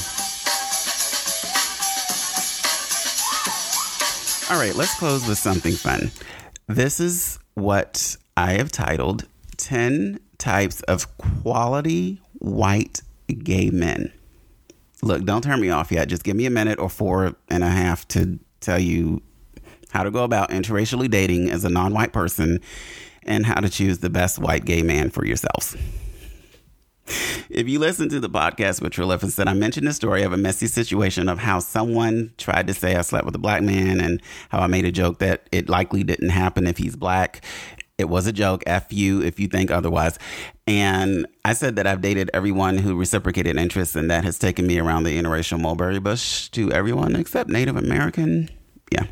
All 4.50 4.58
right, 4.58 4.74
let's 4.74 4.94
close 4.98 5.26
with 5.26 5.38
something 5.38 5.72
fun. 5.72 6.10
This 6.66 7.00
is 7.00 7.38
what 7.54 8.14
I 8.36 8.52
have 8.52 8.70
titled 8.70 9.24
10 9.56 10.20
Types 10.36 10.82
of 10.82 11.16
Quality 11.16 12.20
White 12.40 13.00
Gay 13.26 13.70
Men. 13.70 14.12
Look, 15.02 15.24
don't 15.24 15.42
turn 15.42 15.62
me 15.62 15.70
off 15.70 15.90
yet. 15.90 16.08
Just 16.08 16.24
give 16.24 16.36
me 16.36 16.44
a 16.44 16.50
minute 16.50 16.78
or 16.78 16.90
four 16.90 17.36
and 17.48 17.64
a 17.64 17.70
half 17.70 18.06
to 18.08 18.38
tell 18.60 18.78
you 18.78 19.22
how 19.88 20.02
to 20.02 20.10
go 20.10 20.24
about 20.24 20.50
interracially 20.50 21.10
dating 21.10 21.50
as 21.50 21.64
a 21.64 21.70
non 21.70 21.94
white 21.94 22.12
person 22.12 22.60
and 23.22 23.46
how 23.46 23.60
to 23.60 23.70
choose 23.70 24.00
the 24.00 24.10
best 24.10 24.38
white 24.38 24.66
gay 24.66 24.82
man 24.82 25.08
for 25.08 25.24
yourselves. 25.24 25.74
If 27.50 27.68
you 27.68 27.78
listen 27.78 28.08
to 28.08 28.20
the 28.20 28.30
podcast 28.30 28.80
with 28.80 28.92
Trilla 28.92 29.20
said, 29.30 29.48
I 29.48 29.54
mentioned 29.54 29.86
the 29.86 29.92
story 29.92 30.22
of 30.22 30.32
a 30.32 30.36
messy 30.36 30.66
situation 30.66 31.28
of 31.28 31.38
how 31.38 31.58
someone 31.58 32.32
tried 32.38 32.66
to 32.66 32.74
say 32.74 32.96
I 32.96 33.02
slept 33.02 33.26
with 33.26 33.34
a 33.34 33.38
black 33.38 33.62
man 33.62 34.00
and 34.00 34.22
how 34.48 34.60
I 34.60 34.66
made 34.66 34.84
a 34.84 34.92
joke 34.92 35.18
that 35.18 35.46
it 35.52 35.68
likely 35.68 36.02
didn't 36.02 36.30
happen 36.30 36.66
if 36.66 36.78
he's 36.78 36.96
black. 36.96 37.44
It 37.96 38.08
was 38.08 38.26
a 38.26 38.32
joke. 38.32 38.64
F 38.66 38.92
you 38.92 39.22
if 39.22 39.38
you 39.38 39.46
think 39.46 39.70
otherwise. 39.70 40.18
And 40.66 41.26
I 41.44 41.52
said 41.52 41.76
that 41.76 41.86
I've 41.86 42.00
dated 42.00 42.30
everyone 42.34 42.78
who 42.78 42.96
reciprocated 42.96 43.56
interest, 43.56 43.94
and 43.94 44.10
that 44.10 44.24
has 44.24 44.38
taken 44.38 44.66
me 44.66 44.78
around 44.78 45.04
the 45.04 45.16
interracial 45.16 45.60
mulberry 45.60 46.00
bush 46.00 46.48
to 46.50 46.72
everyone 46.72 47.14
except 47.14 47.50
Native 47.50 47.76
American. 47.76 48.48
Yeah. 48.90 49.06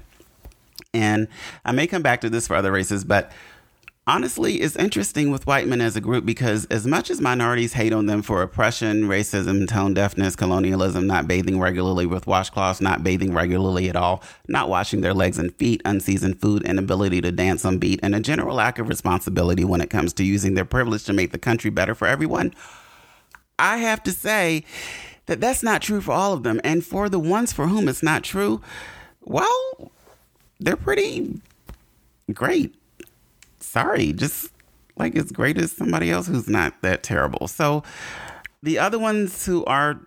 And 0.94 1.28
I 1.64 1.72
may 1.72 1.86
come 1.86 2.02
back 2.02 2.20
to 2.22 2.30
this 2.30 2.46
for 2.46 2.56
other 2.56 2.72
races, 2.72 3.04
but 3.04 3.32
honestly 4.06 4.60
it's 4.60 4.74
interesting 4.76 5.30
with 5.30 5.46
white 5.46 5.68
men 5.68 5.80
as 5.80 5.94
a 5.94 6.00
group 6.00 6.26
because 6.26 6.64
as 6.66 6.86
much 6.86 7.10
as 7.10 7.20
minorities 7.20 7.72
hate 7.72 7.92
on 7.92 8.06
them 8.06 8.20
for 8.22 8.42
oppression, 8.42 9.04
racism, 9.04 9.68
tone 9.68 9.94
deafness, 9.94 10.34
colonialism, 10.34 11.06
not 11.06 11.28
bathing 11.28 11.60
regularly 11.60 12.06
with 12.06 12.26
washcloths, 12.26 12.80
not 12.80 13.04
bathing 13.04 13.32
regularly 13.32 13.88
at 13.88 13.96
all, 13.96 14.22
not 14.48 14.68
washing 14.68 15.00
their 15.00 15.14
legs 15.14 15.38
and 15.38 15.54
feet, 15.54 15.80
unseasoned 15.84 16.40
food, 16.40 16.62
inability 16.64 17.20
to 17.20 17.30
dance 17.30 17.64
on 17.64 17.78
beat, 17.78 18.00
and 18.02 18.14
a 18.14 18.20
general 18.20 18.56
lack 18.56 18.78
of 18.78 18.88
responsibility 18.88 19.64
when 19.64 19.80
it 19.80 19.90
comes 19.90 20.12
to 20.12 20.24
using 20.24 20.54
their 20.54 20.64
privilege 20.64 21.04
to 21.04 21.12
make 21.12 21.30
the 21.30 21.38
country 21.38 21.70
better 21.70 21.94
for 21.94 22.08
everyone, 22.08 22.52
I 23.58 23.76
have 23.76 24.02
to 24.04 24.10
say 24.10 24.64
that 25.26 25.40
that's 25.40 25.62
not 25.62 25.82
true 25.82 26.00
for 26.00 26.12
all 26.12 26.32
of 26.32 26.42
them. 26.42 26.60
And 26.64 26.84
for 26.84 27.08
the 27.08 27.20
ones 27.20 27.52
for 27.52 27.68
whom 27.68 27.86
it's 27.88 28.02
not 28.02 28.24
true, 28.24 28.60
well, 29.20 29.92
they're 30.58 30.76
pretty 30.76 31.40
great 32.32 32.74
sorry, 33.72 34.12
just 34.12 34.52
like 34.96 35.16
as 35.16 35.32
great 35.32 35.56
as 35.56 35.72
somebody 35.72 36.10
else 36.10 36.26
who's 36.26 36.48
not 36.48 36.82
that 36.82 37.02
terrible. 37.02 37.48
So 37.48 37.82
the 38.62 38.78
other 38.78 38.98
ones 38.98 39.46
who 39.46 39.64
are 39.64 40.00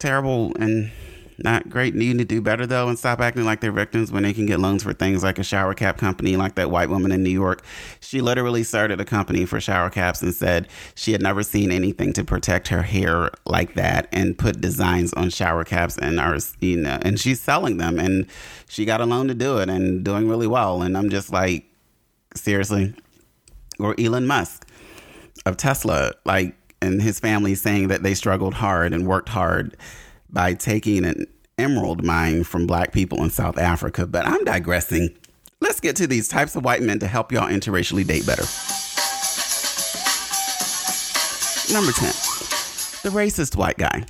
terrible 0.00 0.52
and 0.58 0.90
not 1.38 1.68
great 1.68 1.94
need 1.94 2.18
to 2.18 2.24
do 2.24 2.40
better 2.40 2.64
though 2.64 2.88
and 2.88 2.96
stop 2.96 3.20
acting 3.20 3.44
like 3.44 3.60
they're 3.60 3.72
victims 3.72 4.12
when 4.12 4.22
they 4.22 4.32
can 4.32 4.46
get 4.46 4.60
loans 4.60 4.84
for 4.84 4.92
things 4.92 5.24
like 5.24 5.38
a 5.38 5.42
shower 5.42 5.74
cap 5.74 5.98
company 5.98 6.36
like 6.36 6.54
that 6.54 6.70
white 6.70 6.88
woman 6.88 7.10
in 7.10 7.22
New 7.22 7.30
York. 7.30 7.64
She 8.00 8.20
literally 8.20 8.62
started 8.62 9.00
a 9.00 9.04
company 9.04 9.44
for 9.44 9.60
shower 9.60 9.90
caps 9.90 10.22
and 10.22 10.32
said 10.34 10.68
she 10.94 11.12
had 11.12 11.22
never 11.22 11.42
seen 11.42 11.72
anything 11.72 12.12
to 12.14 12.24
protect 12.24 12.68
her 12.68 12.82
hair 12.82 13.30
like 13.46 13.74
that 13.74 14.08
and 14.12 14.38
put 14.38 14.60
designs 14.60 15.12
on 15.14 15.30
shower 15.30 15.64
caps 15.64 15.98
and 15.98 16.20
are 16.20 16.38
you 16.60 16.76
know 16.76 16.98
and 17.02 17.18
she's 17.18 17.40
selling 17.40 17.78
them 17.78 17.98
and 17.98 18.26
she 18.68 18.84
got 18.84 19.00
a 19.00 19.06
loan 19.06 19.28
to 19.28 19.34
do 19.34 19.58
it 19.58 19.68
and 19.68 20.04
doing 20.04 20.28
really 20.28 20.46
well 20.46 20.82
and 20.82 20.96
I'm 20.96 21.10
just 21.10 21.32
like 21.32 21.64
seriously, 22.34 22.94
or 23.78 23.94
Elon 23.98 24.26
Musk 24.26 24.68
of 25.46 25.56
Tesla, 25.56 26.12
like, 26.24 26.54
and 26.80 27.00
his 27.00 27.18
family 27.20 27.54
saying 27.54 27.88
that 27.88 28.02
they 28.02 28.14
struggled 28.14 28.54
hard 28.54 28.92
and 28.92 29.06
worked 29.06 29.28
hard 29.28 29.76
by 30.30 30.54
taking 30.54 31.04
an 31.04 31.26
emerald 31.58 32.04
mine 32.04 32.44
from 32.44 32.66
black 32.66 32.92
people 32.92 33.22
in 33.22 33.30
South 33.30 33.58
Africa. 33.58 34.06
But 34.06 34.26
I'm 34.26 34.44
digressing. 34.44 35.16
Let's 35.60 35.80
get 35.80 35.96
to 35.96 36.06
these 36.06 36.28
types 36.28 36.56
of 36.56 36.64
white 36.64 36.82
men 36.82 36.98
to 36.98 37.06
help 37.06 37.32
y'all 37.32 37.48
interracially 37.48 38.06
date 38.06 38.26
better. 38.26 38.44
Number 41.72 41.92
10, 41.92 42.08
the 43.02 43.10
racist 43.10 43.56
white 43.56 43.78
guy. 43.78 44.04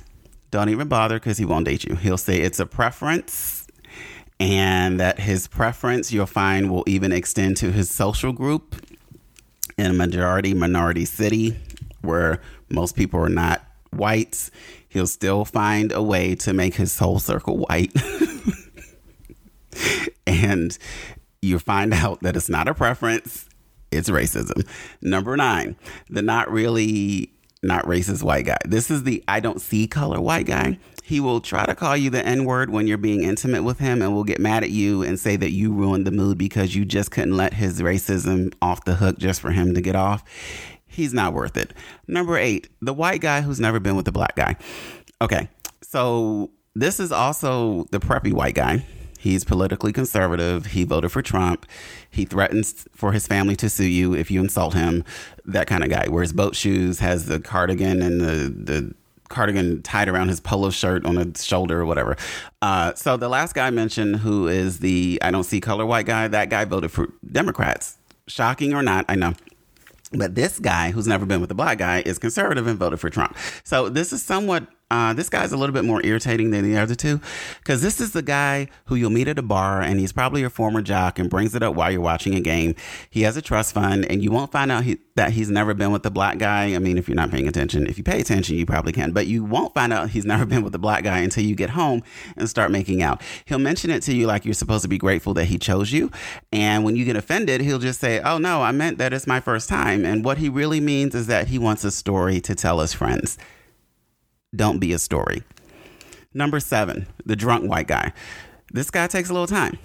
Don't 0.51 0.69
even 0.69 0.87
bother 0.87 1.15
because 1.17 1.37
he 1.37 1.45
won't 1.45 1.65
date 1.65 1.83
you. 1.83 1.95
He'll 1.95 2.17
say 2.17 2.37
it's 2.37 2.59
a 2.59 2.65
preference 2.65 3.64
and 4.39 4.99
that 4.99 5.19
his 5.19 5.47
preference 5.47 6.11
you'll 6.11 6.25
find 6.25 6.71
will 6.71 6.83
even 6.87 7.11
extend 7.11 7.57
to 7.57 7.71
his 7.71 7.89
social 7.89 8.33
group 8.33 8.75
in 9.77 9.87
a 9.87 9.93
majority 9.93 10.53
minority 10.53 11.05
city 11.05 11.57
where 12.01 12.41
most 12.69 12.95
people 12.95 13.19
are 13.19 13.29
not 13.29 13.65
whites. 13.91 14.51
He'll 14.89 15.07
still 15.07 15.45
find 15.45 15.91
a 15.91 16.01
way 16.01 16.35
to 16.35 16.53
make 16.53 16.75
his 16.75 16.97
whole 16.97 17.19
circle 17.19 17.57
white. 17.57 17.93
And 20.27 20.77
you 21.41 21.59
find 21.59 21.93
out 21.93 22.21
that 22.21 22.35
it's 22.35 22.49
not 22.49 22.67
a 22.67 22.73
preference 22.73 23.47
it's 23.91 24.09
racism. 24.09 24.67
Number 25.01 25.37
nine 25.37 25.75
the 26.09 26.21
not 26.21 26.51
really 26.51 27.31
not 27.65 27.85
racist 27.85 28.23
white 28.23 28.45
guy 28.45 28.57
this 28.65 28.89
is 28.89 29.03
the 29.03 29.23
i 29.27 29.39
don't 29.39 29.61
see 29.61 29.87
color 29.87 30.21
white 30.21 30.45
guy 30.45 30.77
he 31.05 31.19
will 31.19 31.39
try 31.39 31.67
to 31.67 31.75
call 31.75 31.95
you 31.95 32.09
the 32.09 32.25
N 32.25 32.45
word 32.45 32.71
when 32.71 32.87
you're 32.87 32.97
being 32.97 33.21
intimate 33.21 33.61
with 33.61 33.77
him 33.77 34.01
and 34.01 34.15
will 34.15 34.23
get 34.23 34.39
mad 34.39 34.63
at 34.63 34.71
you 34.71 35.03
and 35.03 35.19
say 35.19 35.35
that 35.35 35.51
you 35.51 35.71
ruined 35.71 36.07
the 36.07 36.11
mood 36.11 36.39
because 36.39 36.75
you 36.75 36.83
just 36.83 37.11
couldn't 37.11 37.37
let 37.37 37.53
his 37.53 37.79
racism 37.79 38.51
off 38.59 38.85
the 38.85 38.95
hook 38.95 39.19
just 39.19 39.39
for 39.39 39.51
him 39.51 39.75
to 39.75 39.81
get 39.81 39.95
off. 39.95 40.23
He's 40.87 41.13
not 41.13 41.33
worth 41.33 41.57
it. 41.57 41.73
Number 42.07 42.39
eight, 42.39 42.69
the 42.81 42.91
white 42.91 43.21
guy 43.21 43.41
who's 43.41 43.59
never 43.59 43.79
been 43.79 43.95
with 43.95 44.05
the 44.05 44.11
black 44.11 44.35
guy. 44.35 44.55
Okay, 45.21 45.47
so 45.83 46.49
this 46.73 46.99
is 46.99 47.11
also 47.11 47.85
the 47.91 47.99
preppy 47.99 48.33
white 48.33 48.55
guy. 48.55 48.83
He's 49.25 49.43
politically 49.43 49.91
conservative. 49.91 50.67
He 50.67 50.83
voted 50.83 51.11
for 51.11 51.23
Trump. 51.23 51.65
He 52.11 52.25
threatens 52.25 52.87
for 52.93 53.11
his 53.11 53.25
family 53.25 53.55
to 53.55 53.71
sue 53.71 53.87
you 53.87 54.13
if 54.13 54.29
you 54.29 54.39
insult 54.39 54.75
him. 54.75 55.03
That 55.45 55.65
kind 55.65 55.83
of 55.83 55.89
guy. 55.89 56.07
Wears 56.07 56.31
boat 56.31 56.55
shoes, 56.55 56.99
has 56.99 57.25
the 57.25 57.39
cardigan 57.39 58.03
and 58.03 58.21
the 58.21 58.53
the 58.55 58.93
cardigan 59.29 59.81
tied 59.81 60.09
around 60.09 60.27
his 60.27 60.39
polo 60.39 60.69
shirt 60.69 61.07
on 61.07 61.15
his 61.15 61.43
shoulder 61.43 61.81
or 61.81 61.87
whatever. 61.87 62.15
Uh, 62.61 62.93
so 62.93 63.17
the 63.17 63.27
last 63.27 63.55
guy 63.55 63.65
I 63.65 63.71
mentioned, 63.71 64.17
who 64.17 64.47
is 64.47 64.77
the 64.77 65.17
I 65.23 65.31
don't 65.31 65.43
see 65.43 65.59
color 65.59 65.87
white 65.87 66.05
guy, 66.05 66.27
that 66.27 66.51
guy 66.51 66.63
voted 66.65 66.91
for 66.91 67.11
Democrats. 67.31 67.97
Shocking 68.27 68.75
or 68.75 68.83
not, 68.83 69.05
I 69.09 69.15
know. 69.15 69.33
But 70.11 70.35
this 70.35 70.59
guy, 70.59 70.91
who's 70.91 71.07
never 71.07 71.25
been 71.25 71.41
with 71.41 71.49
a 71.49 71.55
black 71.55 71.79
guy, 71.79 72.03
is 72.05 72.19
conservative 72.19 72.67
and 72.67 72.77
voted 72.77 72.99
for 72.99 73.09
Trump. 73.09 73.35
So 73.63 73.89
this 73.89 74.13
is 74.13 74.21
somewhat 74.21 74.67
uh, 74.91 75.13
this 75.13 75.29
guy's 75.29 75.51
a 75.51 75.57
little 75.57 75.73
bit 75.73 75.83
more 75.83 76.05
irritating 76.05 76.51
than 76.51 76.63
the 76.63 76.77
other 76.77 76.93
two 76.93 77.19
because 77.57 77.81
this 77.81 77.99
is 77.99 78.11
the 78.11 78.21
guy 78.21 78.67
who 78.85 78.93
you'll 78.93 79.09
meet 79.09 79.27
at 79.27 79.39
a 79.39 79.41
bar 79.41 79.81
and 79.81 79.99
he's 79.99 80.11
probably 80.11 80.41
your 80.41 80.49
former 80.51 80.79
jock 80.79 81.17
and 81.17 81.27
brings 81.27 81.55
it 81.55 81.63
up 81.63 81.73
while 81.73 81.91
you're 81.91 82.01
watching 82.01 82.35
a 82.35 82.39
game. 82.39 82.75
He 83.09 83.23
has 83.23 83.35
a 83.35 83.41
trust 83.41 83.73
fund 83.73 84.05
and 84.11 84.23
you 84.23 84.29
won't 84.29 84.51
find 84.51 84.71
out 84.71 84.83
he, 84.83 84.99
that 85.15 85.31
he's 85.31 85.49
never 85.49 85.73
been 85.73 85.91
with 85.91 86.05
a 86.05 86.11
black 86.11 86.37
guy. 86.37 86.75
I 86.75 86.79
mean, 86.79 86.99
if 86.99 87.07
you're 87.07 87.15
not 87.15 87.31
paying 87.31 87.47
attention, 87.47 87.87
if 87.87 87.97
you 87.97 88.03
pay 88.03 88.21
attention, 88.21 88.57
you 88.57 88.65
probably 88.67 88.91
can, 88.91 89.11
but 89.11 89.25
you 89.25 89.43
won't 89.43 89.73
find 89.73 89.91
out 89.91 90.11
he's 90.11 90.25
never 90.35 90.45
been 90.45 90.61
with 90.61 90.75
a 90.75 90.79
black 90.79 91.03
guy 91.03 91.19
until 91.19 91.43
you 91.43 91.55
get 91.55 91.71
home 91.71 92.03
and 92.37 92.47
start 92.47 92.69
making 92.69 93.01
out. 93.01 93.23
He'll 93.45 93.57
mention 93.57 93.89
it 93.89 94.03
to 94.03 94.15
you 94.15 94.27
like 94.27 94.45
you're 94.45 94.53
supposed 94.53 94.83
to 94.83 94.87
be 94.87 94.99
grateful 94.99 95.33
that 95.33 95.45
he 95.45 95.57
chose 95.57 95.91
you. 95.91 96.11
And 96.53 96.83
when 96.83 96.95
you 96.95 97.05
get 97.05 97.15
offended, 97.15 97.61
he'll 97.61 97.79
just 97.79 97.99
say, 97.99 98.19
Oh, 98.19 98.37
no, 98.37 98.61
I 98.61 98.71
meant 98.71 98.99
that 98.99 99.13
it's 99.13 99.25
my 99.25 99.39
first 99.39 99.67
time. 99.67 100.05
And 100.05 100.23
what 100.23 100.37
he 100.37 100.47
really 100.47 100.79
means 100.79 101.15
is 101.15 101.25
that 101.25 101.47
he 101.47 101.57
wants 101.57 101.83
a 101.83 101.91
story 101.91 102.39
to 102.41 102.53
tell 102.53 102.79
his 102.81 102.93
friends. 102.93 103.39
Don't 104.55 104.79
be 104.79 104.93
a 104.93 104.99
story. 104.99 105.43
Number 106.33 106.59
seven, 106.59 107.07
the 107.25 107.35
drunk 107.35 107.69
white 107.69 107.87
guy. 107.87 108.13
This 108.71 108.91
guy 108.91 109.07
takes 109.07 109.29
a 109.29 109.33
little 109.33 109.47
time, 109.47 109.77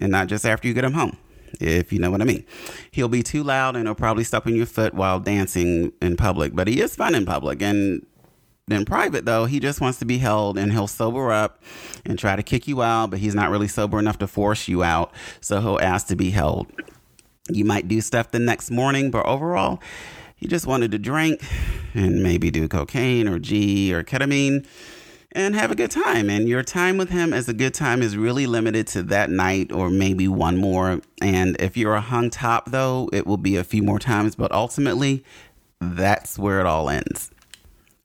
and 0.00 0.12
not 0.12 0.28
just 0.28 0.44
after 0.44 0.68
you 0.68 0.74
get 0.74 0.84
him 0.84 0.92
home, 0.92 1.16
if 1.60 1.92
you 1.92 1.98
know 1.98 2.10
what 2.10 2.20
I 2.20 2.24
mean. 2.24 2.44
He'll 2.90 3.08
be 3.08 3.22
too 3.22 3.42
loud 3.42 3.76
and 3.76 3.86
he'll 3.86 3.94
probably 3.94 4.24
step 4.24 4.46
on 4.46 4.54
your 4.54 4.66
foot 4.66 4.94
while 4.94 5.18
dancing 5.20 5.92
in 6.00 6.16
public, 6.16 6.54
but 6.54 6.68
he 6.68 6.80
is 6.80 6.94
fun 6.94 7.14
in 7.14 7.26
public. 7.26 7.60
And 7.60 8.06
in 8.68 8.84
private, 8.84 9.24
though, 9.24 9.46
he 9.46 9.60
just 9.60 9.80
wants 9.80 9.98
to 10.00 10.04
be 10.04 10.18
held 10.18 10.58
and 10.58 10.72
he'll 10.72 10.86
sober 10.86 11.32
up 11.32 11.62
and 12.04 12.18
try 12.18 12.36
to 12.36 12.42
kick 12.42 12.68
you 12.68 12.82
out, 12.82 13.10
but 13.10 13.18
he's 13.18 13.34
not 13.34 13.50
really 13.50 13.68
sober 13.68 13.98
enough 13.98 14.18
to 14.18 14.26
force 14.26 14.68
you 14.68 14.82
out, 14.82 15.12
so 15.40 15.60
he'll 15.60 15.80
ask 15.80 16.06
to 16.08 16.16
be 16.16 16.30
held. 16.30 16.66
You 17.48 17.64
might 17.64 17.88
do 17.88 18.00
stuff 18.00 18.32
the 18.32 18.40
next 18.40 18.70
morning, 18.70 19.10
but 19.10 19.24
overall, 19.24 19.80
he 20.36 20.46
just 20.48 20.66
wanted 20.66 20.90
to 20.92 20.98
drink 20.98 21.42
and 21.96 22.22
maybe 22.22 22.50
do 22.50 22.68
cocaine 22.68 23.28
or 23.28 23.38
G 23.38 23.92
or 23.92 24.02
ketamine 24.02 24.66
and 25.32 25.54
have 25.54 25.70
a 25.70 25.74
good 25.74 25.90
time. 25.90 26.30
And 26.30 26.48
your 26.48 26.62
time 26.62 26.96
with 26.96 27.10
him 27.10 27.32
as 27.32 27.48
a 27.48 27.54
good 27.54 27.74
time 27.74 28.02
is 28.02 28.16
really 28.16 28.46
limited 28.46 28.86
to 28.88 29.02
that 29.04 29.30
night 29.30 29.70
or 29.70 29.90
maybe 29.90 30.28
one 30.28 30.56
more. 30.56 31.00
And 31.20 31.60
if 31.60 31.76
you're 31.76 31.94
a 31.94 32.00
hung 32.00 32.30
top, 32.30 32.70
though, 32.70 33.10
it 33.12 33.26
will 33.26 33.36
be 33.36 33.56
a 33.56 33.64
few 33.64 33.82
more 33.82 33.98
times, 33.98 34.34
but 34.34 34.50
ultimately, 34.52 35.24
that's 35.80 36.38
where 36.38 36.58
it 36.58 36.66
all 36.66 36.88
ends. 36.88 37.30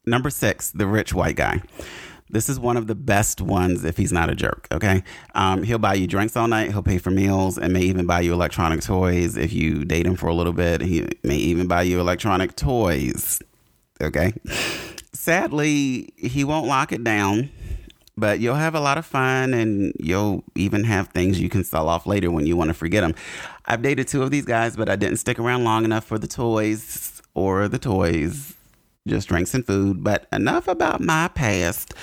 Number 0.05 0.29
six, 0.29 0.71
the 0.71 0.87
rich 0.87 1.13
white 1.13 1.37
guy. 1.37 1.61
This 2.29 2.47
is 2.47 2.59
one 2.59 2.77
of 2.77 2.87
the 2.87 2.95
best 2.95 3.41
ones 3.41 3.83
if 3.83 3.97
he's 3.97 4.13
not 4.13 4.29
a 4.29 4.35
jerk, 4.35 4.67
okay? 4.71 5.03
Um, 5.35 5.63
he'll 5.63 5.79
buy 5.79 5.95
you 5.95 6.07
drinks 6.07 6.37
all 6.37 6.47
night, 6.47 6.71
he'll 6.71 6.81
pay 6.81 6.97
for 6.97 7.11
meals, 7.11 7.57
and 7.57 7.73
may 7.73 7.81
even 7.81 8.05
buy 8.05 8.21
you 8.21 8.31
electronic 8.31 8.81
toys. 8.81 9.35
If 9.35 9.51
you 9.51 9.83
date 9.83 10.05
him 10.05 10.15
for 10.15 10.27
a 10.27 10.33
little 10.33 10.53
bit, 10.53 10.79
he 10.79 11.07
may 11.23 11.35
even 11.35 11.67
buy 11.67 11.81
you 11.81 11.99
electronic 11.99 12.55
toys, 12.55 13.41
okay? 14.01 14.33
Sadly, 15.13 16.09
he 16.17 16.43
won't 16.43 16.67
lock 16.67 16.91
it 16.91 17.03
down, 17.03 17.49
but 18.17 18.39
you'll 18.39 18.55
have 18.55 18.75
a 18.75 18.79
lot 18.79 18.97
of 18.97 19.05
fun 19.05 19.53
and 19.53 19.93
you'll 19.99 20.43
even 20.55 20.83
have 20.83 21.09
things 21.09 21.39
you 21.39 21.49
can 21.49 21.63
sell 21.63 21.87
off 21.87 22.05
later 22.05 22.31
when 22.31 22.45
you 22.45 22.55
want 22.55 22.69
to 22.69 22.73
forget 22.73 23.01
them. 23.01 23.15
I've 23.65 23.81
dated 23.81 24.07
two 24.07 24.23
of 24.23 24.31
these 24.31 24.45
guys, 24.45 24.75
but 24.75 24.89
I 24.89 24.95
didn't 24.95 25.17
stick 25.17 25.39
around 25.39 25.63
long 25.63 25.85
enough 25.85 26.05
for 26.05 26.17
the 26.17 26.27
toys 26.27 27.21
or 27.33 27.67
the 27.67 27.79
toys 27.79 28.55
just 29.07 29.27
drinks 29.27 29.53
and 29.53 29.65
food. 29.65 30.03
But 30.03 30.27
enough 30.31 30.67
about 30.67 31.01
my 31.01 31.27
past. 31.29 31.93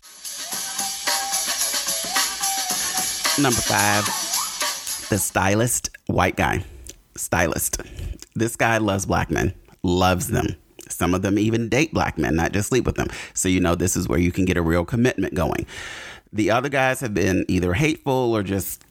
Number 3.41 3.61
five, 3.61 4.05
the 5.11 5.19
stylist, 5.19 5.91
white 6.07 6.37
guy. 6.37 6.65
Stylist. 7.17 7.81
This 8.35 8.57
guy 8.57 8.79
loves 8.79 9.07
black 9.07 9.31
men, 9.31 9.55
loves 9.83 10.29
them. 10.29 10.57
Some 10.93 11.15
of 11.15 11.23
them 11.23 11.39
even 11.39 11.69
date 11.69 11.93
black 11.93 12.19
men, 12.19 12.37
not 12.37 12.53
just 12.53 12.69
sleep 12.69 12.85
with 12.87 12.97
them. 12.97 13.09
So, 13.35 13.49
you 13.49 13.61
know, 13.61 13.75
this 13.75 13.97
is 13.97 14.09
where 14.09 14.19
you 14.19 14.33
can 14.33 14.45
get 14.45 14.57
a 14.57 14.63
real 14.63 14.85
commitment 14.85 15.35
going. 15.35 15.67
The 16.33 16.51
other 16.51 16.69
guys 16.69 17.01
have 17.01 17.15
been 17.15 17.45
either 17.49 17.75
hateful 17.75 18.13
or 18.13 18.43
just 18.43 18.85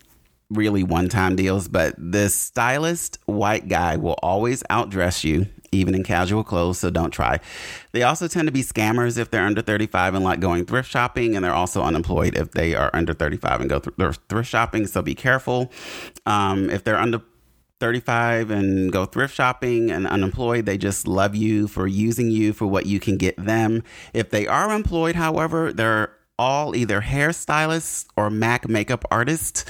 really 0.49 0.83
one 0.83 1.09
time 1.09 1.35
deals, 1.35 1.67
but 1.67 1.93
this 1.97 2.33
stylist 2.33 3.19
white 3.25 3.67
guy 3.67 3.97
will 3.97 4.17
always 4.23 4.63
outdress 4.63 5.23
you, 5.23 5.47
even 5.71 5.93
in 5.93 6.03
casual 6.03 6.43
clothes, 6.43 6.79
so 6.79 6.89
don't 6.89 7.11
try. 7.11 7.39
They 7.91 8.03
also 8.03 8.27
tend 8.27 8.47
to 8.47 8.51
be 8.51 8.63
scammers 8.63 9.17
if 9.17 9.29
they're 9.29 9.45
under 9.45 9.61
35 9.61 10.15
and 10.15 10.23
like 10.23 10.39
going 10.39 10.65
thrift 10.65 10.89
shopping, 10.89 11.35
and 11.35 11.43
they're 11.43 11.53
also 11.53 11.83
unemployed 11.83 12.35
if 12.35 12.51
they 12.51 12.75
are 12.75 12.89
under 12.93 13.13
35 13.13 13.61
and 13.61 13.69
go 13.69 13.79
th- 13.79 14.15
thrift 14.29 14.49
shopping, 14.49 14.87
so 14.87 15.01
be 15.01 15.15
careful. 15.15 15.71
Um, 16.25 16.69
if 16.69 16.83
they're 16.83 16.97
under 16.97 17.21
35 17.79 18.49
and 18.51 18.91
go 18.91 19.05
thrift 19.05 19.33
shopping 19.33 19.91
and 19.91 20.07
unemployed, 20.07 20.65
they 20.65 20.77
just 20.77 21.07
love 21.07 21.35
you 21.35 21.67
for 21.67 21.87
using 21.87 22.31
you 22.31 22.53
for 22.53 22.65
what 22.65 22.85
you 22.85 22.99
can 22.99 23.17
get 23.17 23.35
them. 23.37 23.83
If 24.13 24.29
they 24.29 24.47
are 24.47 24.73
employed, 24.73 25.15
however, 25.15 25.71
they're 25.71 26.13
all 26.39 26.75
either 26.75 27.01
hairstylists 27.01 28.05
or 28.15 28.29
Mac 28.29 28.67
makeup 28.67 29.05
artists. 29.09 29.65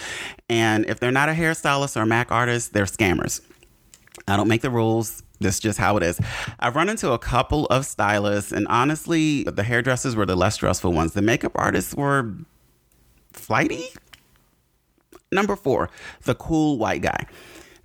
And 0.50 0.86
if 0.86 1.00
they're 1.00 1.12
not 1.12 1.30
a 1.30 1.34
hairstylist 1.34 1.96
or 1.98 2.06
Mac 2.06 2.32
artist, 2.32 2.74
they're 2.74 2.86
scammers. 2.86 3.42
I 4.28 4.36
don't 4.36 4.48
make 4.48 4.62
the 4.62 4.70
rules. 4.70 5.24
That's 5.40 5.60
just 5.60 5.78
how 5.78 5.98
it 5.98 6.04
is. 6.04 6.20
I've 6.60 6.76
run 6.76 6.90
into 6.90 7.12
a 7.12 7.20
couple 7.20 7.68
of 7.68 7.86
stylists, 7.86 8.52
and 8.52 8.68
honestly, 8.70 9.44
the 9.44 9.64
hairdressers 9.64 10.16
were 10.16 10.26
the 10.26 10.36
less 10.36 10.56
stressful 10.56 10.92
ones. 10.92 11.14
The 11.14 11.22
makeup 11.22 11.52
artists 11.56 11.94
were 11.94 12.34
flighty. 13.34 13.86
Number 15.32 15.56
four, 15.56 15.90
the 16.24 16.34
cool 16.36 16.80
white 16.80 17.04
guy. 17.04 17.26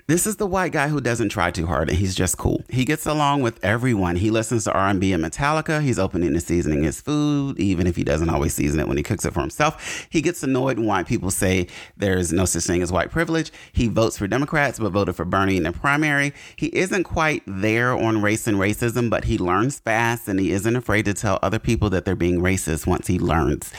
This 0.08 0.26
is 0.26 0.36
the 0.36 0.48
white 0.48 0.72
guy 0.72 0.88
who 0.88 1.00
doesn't 1.00 1.28
try 1.28 1.52
too 1.52 1.66
hard 1.66 1.88
and 1.88 1.96
he's 1.96 2.16
just 2.16 2.36
cool. 2.36 2.64
He 2.68 2.84
gets 2.84 3.06
along 3.06 3.42
with 3.42 3.64
everyone. 3.64 4.16
He 4.16 4.30
listens 4.30 4.64
to 4.64 4.72
R&B 4.72 5.12
and 5.12 5.22
Metallica. 5.22 5.80
He's 5.80 5.98
open 5.98 6.24
into 6.24 6.40
seasoning 6.40 6.82
his 6.82 7.00
food, 7.00 7.58
even 7.60 7.86
if 7.86 7.94
he 7.94 8.02
doesn't 8.02 8.28
always 8.28 8.52
season 8.52 8.80
it 8.80 8.88
when 8.88 8.96
he 8.96 9.04
cooks 9.04 9.24
it 9.24 9.32
for 9.32 9.40
himself. 9.40 10.08
He 10.10 10.20
gets 10.20 10.42
annoyed 10.42 10.78
when 10.78 10.88
white 10.88 11.06
people 11.06 11.30
say 11.30 11.68
there's 11.96 12.32
no 12.32 12.46
such 12.46 12.64
thing 12.64 12.82
as 12.82 12.90
white 12.90 13.12
privilege. 13.12 13.52
He 13.72 13.86
votes 13.86 14.18
for 14.18 14.26
Democrats 14.26 14.80
but 14.80 14.90
voted 14.90 15.14
for 15.14 15.24
Bernie 15.24 15.56
in 15.56 15.62
the 15.62 15.72
primary. 15.72 16.32
He 16.56 16.66
isn't 16.76 17.04
quite 17.04 17.44
there 17.46 17.94
on 17.94 18.20
race 18.20 18.48
and 18.48 18.58
racism, 18.58 19.08
but 19.08 19.24
he 19.24 19.38
learns 19.38 19.78
fast 19.78 20.26
and 20.26 20.40
he 20.40 20.50
isn't 20.50 20.74
afraid 20.74 21.04
to 21.04 21.14
tell 21.14 21.38
other 21.42 21.60
people 21.60 21.90
that 21.90 22.04
they're 22.04 22.16
being 22.16 22.40
racist 22.40 22.88
once 22.88 23.06
he 23.06 23.20
learns. 23.20 23.72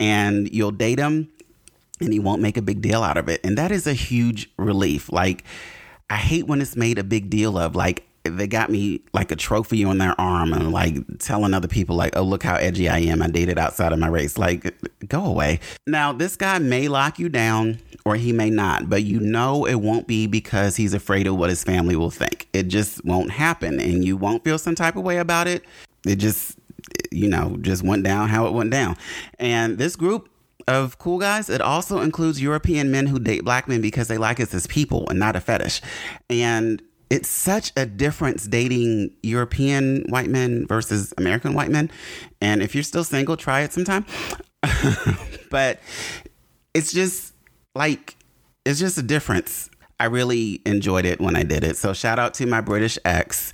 And 0.00 0.52
you'll 0.52 0.72
date 0.72 0.98
him 0.98 1.30
and 2.00 2.12
he 2.12 2.18
won't 2.18 2.42
make 2.42 2.56
a 2.56 2.62
big 2.62 2.80
deal 2.80 3.02
out 3.02 3.16
of 3.16 3.28
it. 3.28 3.40
And 3.44 3.56
that 3.58 3.70
is 3.70 3.86
a 3.86 3.94
huge 3.94 4.50
relief. 4.56 5.12
Like, 5.12 5.44
I 6.08 6.16
hate 6.16 6.46
when 6.46 6.60
it's 6.60 6.76
made 6.76 6.98
a 6.98 7.04
big 7.04 7.30
deal 7.30 7.58
of. 7.58 7.76
Like, 7.76 8.06
they 8.24 8.46
got 8.46 8.70
me 8.70 9.00
like 9.12 9.30
a 9.32 9.36
trophy 9.36 9.84
on 9.84 9.98
their 9.98 10.18
arm 10.20 10.52
and 10.52 10.72
like 10.72 10.96
telling 11.18 11.54
other 11.54 11.68
people 11.68 11.96
like 11.96 12.14
oh 12.16 12.22
look 12.22 12.42
how 12.42 12.54
edgy 12.56 12.88
i 12.88 12.98
am 12.98 13.22
i 13.22 13.26
dated 13.26 13.58
outside 13.58 13.92
of 13.92 13.98
my 13.98 14.08
race 14.08 14.36
like 14.36 14.74
go 15.08 15.24
away 15.24 15.58
now 15.86 16.12
this 16.12 16.36
guy 16.36 16.58
may 16.58 16.86
lock 16.86 17.18
you 17.18 17.28
down 17.28 17.78
or 18.04 18.16
he 18.16 18.32
may 18.32 18.50
not 18.50 18.90
but 18.90 19.02
you 19.04 19.18
know 19.20 19.64
it 19.64 19.76
won't 19.76 20.06
be 20.06 20.26
because 20.26 20.76
he's 20.76 20.92
afraid 20.92 21.26
of 21.26 21.36
what 21.36 21.48
his 21.48 21.64
family 21.64 21.96
will 21.96 22.10
think 22.10 22.46
it 22.52 22.64
just 22.64 23.02
won't 23.04 23.30
happen 23.30 23.80
and 23.80 24.04
you 24.04 24.16
won't 24.16 24.44
feel 24.44 24.58
some 24.58 24.74
type 24.74 24.96
of 24.96 25.02
way 25.02 25.16
about 25.16 25.48
it 25.48 25.64
it 26.06 26.16
just 26.16 26.58
you 27.10 27.28
know 27.28 27.56
just 27.62 27.82
went 27.82 28.04
down 28.04 28.28
how 28.28 28.46
it 28.46 28.52
went 28.52 28.70
down 28.70 28.96
and 29.38 29.78
this 29.78 29.96
group 29.96 30.28
of 30.70 30.98
cool 30.98 31.18
guys, 31.18 31.50
it 31.50 31.60
also 31.60 32.00
includes 32.00 32.40
European 32.40 32.90
men 32.90 33.06
who 33.06 33.18
date 33.18 33.44
black 33.44 33.66
men 33.66 33.80
because 33.80 34.08
they 34.08 34.18
like 34.18 34.38
us 34.38 34.54
as 34.54 34.66
people 34.68 35.08
and 35.10 35.18
not 35.18 35.34
a 35.34 35.40
fetish. 35.40 35.82
And 36.28 36.80
it's 37.10 37.28
such 37.28 37.72
a 37.76 37.84
difference 37.86 38.46
dating 38.46 39.10
European 39.22 40.04
white 40.08 40.28
men 40.28 40.66
versus 40.68 41.12
American 41.18 41.54
white 41.54 41.70
men. 41.70 41.90
And 42.40 42.62
if 42.62 42.74
you're 42.74 42.84
still 42.84 43.02
single, 43.02 43.36
try 43.36 43.62
it 43.62 43.72
sometime. 43.72 44.06
but 45.50 45.80
it's 46.72 46.92
just 46.92 47.34
like, 47.74 48.16
it's 48.64 48.78
just 48.78 48.96
a 48.96 49.02
difference. 49.02 49.68
I 49.98 50.04
really 50.04 50.62
enjoyed 50.64 51.04
it 51.04 51.20
when 51.20 51.34
I 51.34 51.42
did 51.42 51.64
it. 51.64 51.76
So 51.76 51.92
shout 51.92 52.20
out 52.20 52.32
to 52.34 52.46
my 52.46 52.60
British 52.60 52.96
ex. 53.04 53.52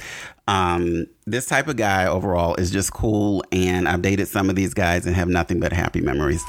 Um, 0.49 1.07
this 1.27 1.47
type 1.47 1.67
of 1.67 1.77
guy 1.77 2.07
overall 2.07 2.55
is 2.55 2.71
just 2.71 2.93
cool, 2.93 3.43
and 3.51 3.89
I've 3.89 4.03
dated 4.03 4.29
some 4.29 4.49
of 4.49 4.55
these 4.55 4.75
guys 4.75 5.07
and 5.07 5.17
have 5.17 5.29
nothing 5.29 5.59
but 5.59 5.73
happy 5.73 6.01
memories. 6.01 6.45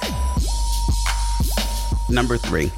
Number 2.09 2.37
three, 2.37 2.71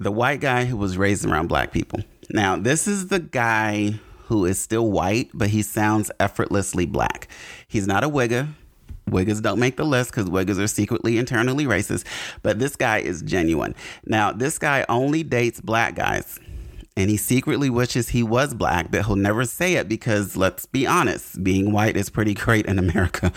the 0.00 0.10
white 0.10 0.40
guy 0.40 0.64
who 0.64 0.76
was 0.76 0.98
raised 0.98 1.24
around 1.24 1.46
black 1.46 1.70
people. 1.72 2.00
Now, 2.30 2.56
this 2.56 2.88
is 2.88 3.06
the 3.06 3.20
guy 3.20 4.00
who 4.24 4.44
is 4.44 4.58
still 4.58 4.90
white, 4.90 5.30
but 5.32 5.50
he 5.50 5.62
sounds 5.62 6.10
effortlessly 6.18 6.84
black. 6.84 7.28
He's 7.68 7.86
not 7.86 8.02
a 8.02 8.08
wigger. 8.08 8.48
Wiggers 9.08 9.40
don't 9.40 9.60
make 9.60 9.76
the 9.76 9.84
list 9.84 10.10
because 10.10 10.26
Wiggers 10.28 10.58
are 10.58 10.66
secretly 10.66 11.18
internally 11.18 11.66
racist, 11.66 12.04
but 12.42 12.58
this 12.58 12.74
guy 12.76 12.98
is 12.98 13.22
genuine. 13.22 13.74
Now, 14.04 14.32
this 14.32 14.58
guy 14.58 14.84
only 14.88 15.22
dates 15.22 15.60
black 15.60 15.94
guys 15.94 16.38
and 16.98 17.08
he 17.08 17.16
secretly 17.16 17.70
wishes 17.70 18.08
he 18.08 18.24
was 18.24 18.54
black, 18.54 18.90
but 18.90 19.06
he'll 19.06 19.14
never 19.14 19.44
say 19.44 19.74
it 19.74 19.88
because 19.88 20.36
let's 20.36 20.66
be 20.66 20.84
honest, 20.84 21.42
being 21.44 21.70
white 21.70 21.96
is 21.96 22.10
pretty 22.10 22.34
great 22.34 22.66
in 22.66 22.76
America. 22.76 23.32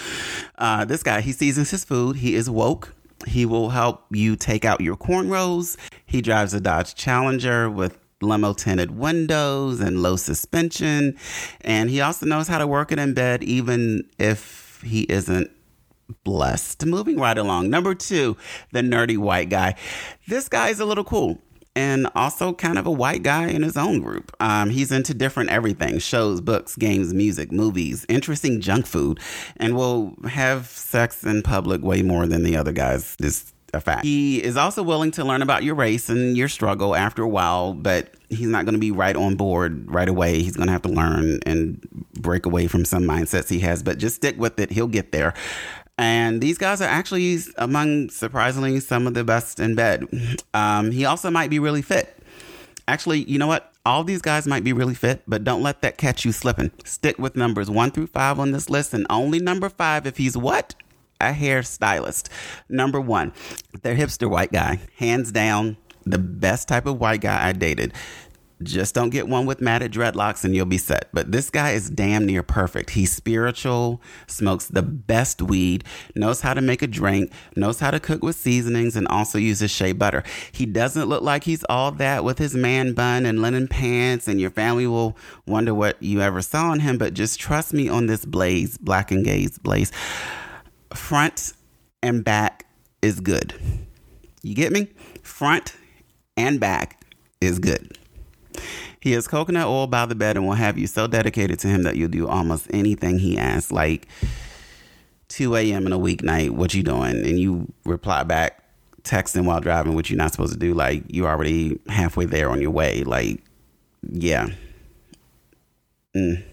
Uh, 0.58 0.84
this 0.84 1.04
guy, 1.04 1.22
he 1.22 1.32
seasons 1.32 1.69
his 1.69 1.86
food, 1.86 2.17
he 2.17 2.34
is 2.34 2.50
woke, 2.50 2.96
he 3.28 3.46
will 3.46 3.70
help 3.70 4.06
you 4.12 4.36
take 4.36 4.66
out 4.66 4.82
your 4.82 4.98
cornrows. 4.98 5.78
He 6.06 6.22
drives 6.22 6.54
a 6.54 6.60
Dodge 6.60 6.96
Challenger 6.96 7.70
with 7.70 7.98
limo 8.22 8.54
tinted 8.54 8.92
windows 8.92 9.80
and 9.80 10.02
low 10.02 10.16
suspension. 10.16 11.18
And 11.62 11.90
he 11.90 12.02
also 12.02 12.26
knows 12.26 12.48
how 12.48 12.58
to 12.58 12.68
work 12.68 12.92
it 12.92 13.00
in 13.00 13.14
bed, 13.14 13.44
even 13.44 14.10
if 14.20 14.82
he 14.86 15.02
isn't 15.04 15.50
blessed. 16.24 16.86
Moving 16.86 17.18
right 17.18 17.38
along. 17.38 17.70
Number 17.70 17.96
two, 17.96 18.38
the 18.72 18.82
nerdy 18.82 19.18
white 19.18 19.50
guy. 19.50 19.76
This 20.28 20.50
guy 20.50 20.70
is 20.70 20.80
a 20.80 20.86
little 20.86 21.04
cool 21.04 21.42
and 21.76 22.08
also 22.16 22.54
kind 22.54 22.78
of 22.78 22.86
a 22.86 22.92
white 22.92 23.24
guy 23.24 23.48
in 23.48 23.64
his 23.64 23.78
own 23.78 24.02
group. 24.02 24.36
Um, 24.40 24.70
he's 24.70 24.92
into 24.92 25.14
different 25.14 25.50
everything 25.50 26.00
shows, 26.00 26.42
books, 26.42 26.76
games, 26.76 27.14
music, 27.14 27.52
movies, 27.52 28.06
interesting 28.10 28.62
junk 28.62 28.86
food, 28.86 29.20
and 29.58 29.76
will 29.76 30.16
have 30.28 30.68
sex 30.68 31.24
in 31.24 31.42
public 31.44 31.82
way 31.82 32.02
more 32.02 32.28
than 32.28 32.44
the 32.44 32.58
other 32.58 32.72
guys. 32.72 33.16
This 33.18 33.54
a 33.74 33.82
fact. 33.82 34.04
He 34.04 34.44
is 34.44 34.58
also 34.58 34.84
willing 34.84 35.12
to 35.12 35.24
learn 35.24 35.42
about 35.42 35.64
your 35.64 35.76
race 35.76 36.10
and 36.10 36.36
your 36.36 36.50
struggle 36.50 36.96
after 36.96 37.24
a 37.24 37.28
while, 37.28 37.74
but 37.74 38.14
he's 38.30 38.48
not 38.48 38.66
going 38.66 38.74
to 38.74 38.80
be 38.80 38.92
right 38.92 39.16
on 39.16 39.36
board 39.36 39.90
right 39.90 40.10
away. 40.10 40.42
He's 40.42 40.56
going 40.56 40.68
to 40.68 40.74
have 40.74 40.82
to 40.84 40.90
learn 40.90 41.40
and 41.46 41.82
break 42.20 42.46
away 42.46 42.68
from 42.68 42.86
some 42.86 43.04
mindsets 43.04 43.50
he 43.50 43.60
has, 43.60 43.84
but 43.84 43.98
just 43.98 44.16
stick 44.16 44.38
with 44.38 44.60
it. 44.60 44.72
He'll 44.72 44.88
get 44.88 45.12
there. 45.12 45.34
And 46.02 46.42
these 46.42 46.58
guys 46.58 46.82
are 46.82 46.90
actually 46.90 47.38
among 47.58 48.10
surprisingly 48.10 48.80
some 48.80 49.06
of 49.06 49.14
the 49.14 49.24
best 49.24 49.60
in 49.60 49.76
bed. 49.76 50.08
Um, 50.52 50.90
he 50.90 51.06
also 51.06 51.30
might 51.30 51.52
be 51.52 51.60
really 51.60 51.84
fit. 51.84 52.18
Actually, 52.88 53.24
you 53.30 53.38
know 53.38 53.46
what? 53.46 53.72
All 53.86 54.04
these 54.04 54.22
guys 54.22 54.48
might 54.48 54.64
be 54.64 54.74
really 54.74 54.96
fit, 54.96 55.22
but 55.28 55.44
don't 55.44 55.62
let 55.62 55.84
that 55.84 56.00
catch 56.00 56.26
you 56.26 56.32
slipping. 56.32 56.72
Stick 56.86 57.20
with 57.20 57.36
numbers 57.36 57.70
one 57.70 57.92
through 57.92 58.08
five 58.08 58.40
on 58.40 58.52
this 58.52 58.68
list, 58.68 58.96
and 58.96 59.06
only 59.12 59.38
number 59.38 59.70
five 59.70 60.08
if 60.08 60.18
he's 60.18 60.36
what? 60.36 60.74
A 61.20 61.34
hairstylist. 61.34 62.30
Number 62.68 63.00
one, 63.00 63.32
they're 63.84 63.96
hipster 63.96 64.28
white 64.28 64.52
guy. 64.52 64.80
Hands 64.98 65.32
down, 65.32 65.78
the 66.04 66.18
best 66.18 66.68
type 66.68 66.88
of 66.88 67.00
white 67.00 67.22
guy 67.22 67.48
I 67.48 67.52
dated. 67.52 67.94
Just 68.63 68.95
don't 68.95 69.10
get 69.10 69.28
one 69.28 69.45
with 69.45 69.62
matted 69.62 69.91
dreadlocks 69.91 70.43
and 70.43 70.56
you'll 70.56 70.65
be 70.65 70.78
set. 70.78 71.10
But 71.13 71.32
this 71.32 71.50
guy 71.50 71.71
is 71.71 71.89
damn 71.89 72.26
near 72.26 72.43
perfect. 72.43 72.91
He's 72.91 73.12
spiritual, 73.12 74.02
smokes 74.28 74.67
the 74.67 74.82
best 74.82 75.41
weed, 75.41 75.84
knows 76.15 76.41
how 76.41 76.54
to 76.54 76.62
make 76.62 76.82
a 76.82 76.88
drink, 76.88 77.32
knows 77.56 77.80
how 77.80 77.91
to 77.91 78.00
cook 78.00 78.24
with 78.24 78.36
seasonings, 78.36 78.95
and 78.95 79.08
also 79.08 79.38
uses 79.38 79.71
shea 79.71 79.91
butter. 79.91 80.24
He 80.52 80.65
doesn't 80.65 81.10
look 81.10 81.21
like 81.21 81.43
he's 81.43 81.63
all 81.69 81.91
that 81.93 82.24
with 82.24 82.38
his 82.38 82.56
man 82.56 82.93
bun 82.93 83.26
and 83.26 83.41
linen 83.41 83.67
pants, 83.67 84.28
and 84.28 84.39
your 84.39 84.52
family 84.52 84.88
will 84.88 85.17
wonder 85.45 85.74
what 85.74 86.02
you 86.02 86.21
ever 86.21 86.41
saw 86.41 86.74
in 86.74 86.80
him. 86.80 86.97
But 86.97 87.13
just 87.13 87.39
trust 87.39 87.74
me 87.74 87.89
on 87.89 88.08
this 88.08 88.26
blaze, 88.26 88.78
black 88.78 89.12
and 89.12 89.26
gaze 89.26 89.58
blaze. 89.58 89.91
Front 90.93 91.54
and 92.04 92.24
back 92.24 92.65
is 93.02 93.19
good. 93.19 93.54
You 94.41 94.56
get 94.56 94.71
me? 94.71 94.88
Front 95.21 95.76
and 96.36 96.60
back 96.60 97.04
is 97.39 97.60
good. 97.60 97.97
He 99.02 99.14
has 99.14 99.28
coconut 99.28 99.68
oil 99.68 99.88
by 99.88 100.06
the 100.06 100.14
bed 100.14 100.38
and 100.38 100.46
will 100.46 100.54
have 100.54 100.78
you 100.78 100.86
so 100.86 101.08
dedicated 101.08 101.58
to 101.60 101.68
him 101.68 101.84
that 101.84 101.96
you'll 101.96 102.10
do 102.10 102.28
almost 102.28 102.68
anything 102.70 103.18
he 103.18 103.36
asks. 103.36 103.72
Like 103.72 104.08
2 105.30 105.56
a.m. 105.56 105.88
in 105.88 105.92
a 105.92 105.98
weeknight, 105.98 106.52
what 106.52 106.74
you 106.76 106.84
doing? 106.84 107.16
And 107.26 107.40
you 107.40 107.74
reply 107.84 108.24
back, 108.24 108.64
texting 109.02 109.46
while 109.46 109.60
driving, 109.60 109.96
which 109.96 110.12
you're 110.12 110.18
not 110.18 110.32
supposed 110.32 110.54
to 110.54 110.60
do. 110.60 110.76
Like 110.76 111.04
you're 111.08 111.28
already 111.28 111.80
halfway 111.90 112.26
there 112.26 112.52
on 112.52 112.62
your 112.62 112.70
way. 112.70 113.04
Like, 113.04 113.44
yeah. 114.08 114.50
Mm. 116.16 116.44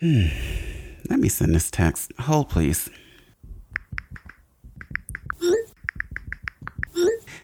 Hmm. 0.00 0.26
Let 1.10 1.20
me 1.20 1.28
send 1.28 1.54
this 1.54 1.70
text. 1.70 2.10
Hold, 2.20 2.48
please. 2.48 2.88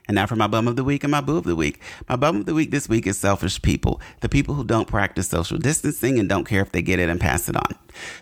And 0.09 0.14
now 0.14 0.27
for 0.27 0.37
my 0.37 0.47
bum 0.47 0.66
of 0.66 0.77
the 0.77 0.85
week 0.85 1.05
and 1.05 1.11
my 1.11 1.21
boo 1.21 1.37
of 1.37 1.44
the 1.44 1.55
week. 1.55 1.83
My 2.09 2.16
bum 2.16 2.37
of 2.37 2.47
the 2.47 2.55
week 2.55 2.71
this 2.71 2.88
week 2.88 3.07
is 3.07 3.18
selfish 3.18 3.61
people. 3.61 4.01
The 4.21 4.29
people 4.29 4.55
who 4.55 4.64
don't 4.64 4.88
practice 4.88 5.29
social 5.29 5.59
distancing 5.59 6.18
and 6.18 6.29
don't 6.29 6.47
care 6.47 6.62
if 6.62 6.73
they 6.73 6.81
get 6.81 6.99
it 6.99 7.11
and 7.11 7.21
pass 7.21 7.47
it 7.49 7.57
on. 7.57 7.79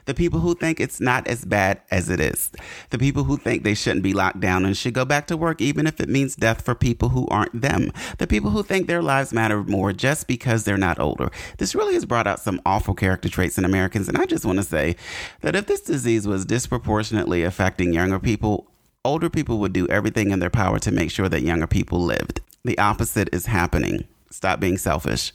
The 0.06 0.14
people 0.14 0.40
who 0.40 0.56
think 0.56 0.80
it's 0.80 1.00
not 1.00 1.28
as 1.28 1.44
bad 1.44 1.80
as 1.90 2.10
it 2.10 2.18
is. 2.18 2.50
The 2.90 2.98
people 2.98 3.24
who 3.24 3.36
think 3.36 3.62
they 3.62 3.74
shouldn't 3.74 4.02
be 4.02 4.12
locked 4.12 4.40
down 4.40 4.64
and 4.64 4.76
should 4.76 4.94
go 4.94 5.04
back 5.04 5.28
to 5.28 5.36
work 5.36 5.60
even 5.60 5.86
if 5.86 6.00
it 6.00 6.08
means 6.08 6.34
death 6.34 6.62
for 6.62 6.74
people 6.74 7.10
who 7.10 7.28
aren't 7.28 7.60
them. 7.60 7.92
The 8.18 8.26
people 8.26 8.50
who 8.50 8.64
think 8.64 8.86
their 8.86 9.02
lives 9.02 9.32
matter 9.32 9.62
more 9.62 9.92
just 9.92 10.26
because 10.26 10.64
they're 10.64 10.76
not 10.76 10.98
older. 10.98 11.30
This 11.58 11.76
really 11.76 11.94
has 11.94 12.04
brought 12.04 12.26
out 12.26 12.40
some 12.40 12.60
awful 12.66 12.94
character 12.94 13.28
traits 13.28 13.58
in 13.58 13.64
Americans. 13.64 14.08
And 14.08 14.18
I 14.18 14.26
just 14.26 14.44
want 14.44 14.58
to 14.58 14.64
say 14.64 14.96
that 15.42 15.54
if 15.54 15.66
this 15.66 15.82
disease 15.82 16.26
was 16.26 16.44
disproportionately 16.44 17.44
affecting 17.44 17.92
younger 17.92 18.18
people, 18.18 18.68
older 19.06 19.30
people 19.30 19.58
would 19.58 19.72
do 19.72 19.86
everything 19.88 20.30
in 20.30 20.40
their 20.40 20.50
power 20.50 20.78
to 20.80 20.90
make 20.90 21.10
sure 21.10 21.28
that 21.28 21.42
younger 21.42 21.66
people 21.66 22.00
lived. 22.00 22.40
The 22.64 22.76
opposite 22.78 23.28
is 23.32 23.46
happening. 23.46 24.04
Stop 24.30 24.60
being 24.60 24.76
selfish. 24.76 25.32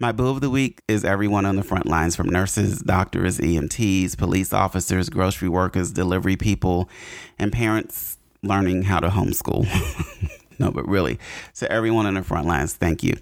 My 0.00 0.12
boo 0.12 0.28
of 0.28 0.40
the 0.40 0.50
week 0.50 0.80
is 0.88 1.04
everyone 1.04 1.44
on 1.46 1.56
the 1.56 1.62
front 1.62 1.86
lines 1.86 2.16
from 2.16 2.28
nurses, 2.28 2.80
doctors, 2.80 3.38
EMTs, 3.38 4.16
police 4.16 4.52
officers, 4.52 5.08
grocery 5.10 5.48
workers, 5.48 5.92
delivery 5.92 6.36
people, 6.36 6.88
and 7.38 7.52
parents 7.52 8.18
learning 8.42 8.82
how 8.82 8.98
to 8.98 9.08
homeschool. 9.08 9.68
no, 10.58 10.70
but 10.70 10.88
really, 10.88 11.18
to 11.56 11.70
everyone 11.70 12.06
on 12.06 12.14
the 12.14 12.22
front 12.22 12.46
lines, 12.46 12.74
thank 12.74 13.02
you. 13.02 13.14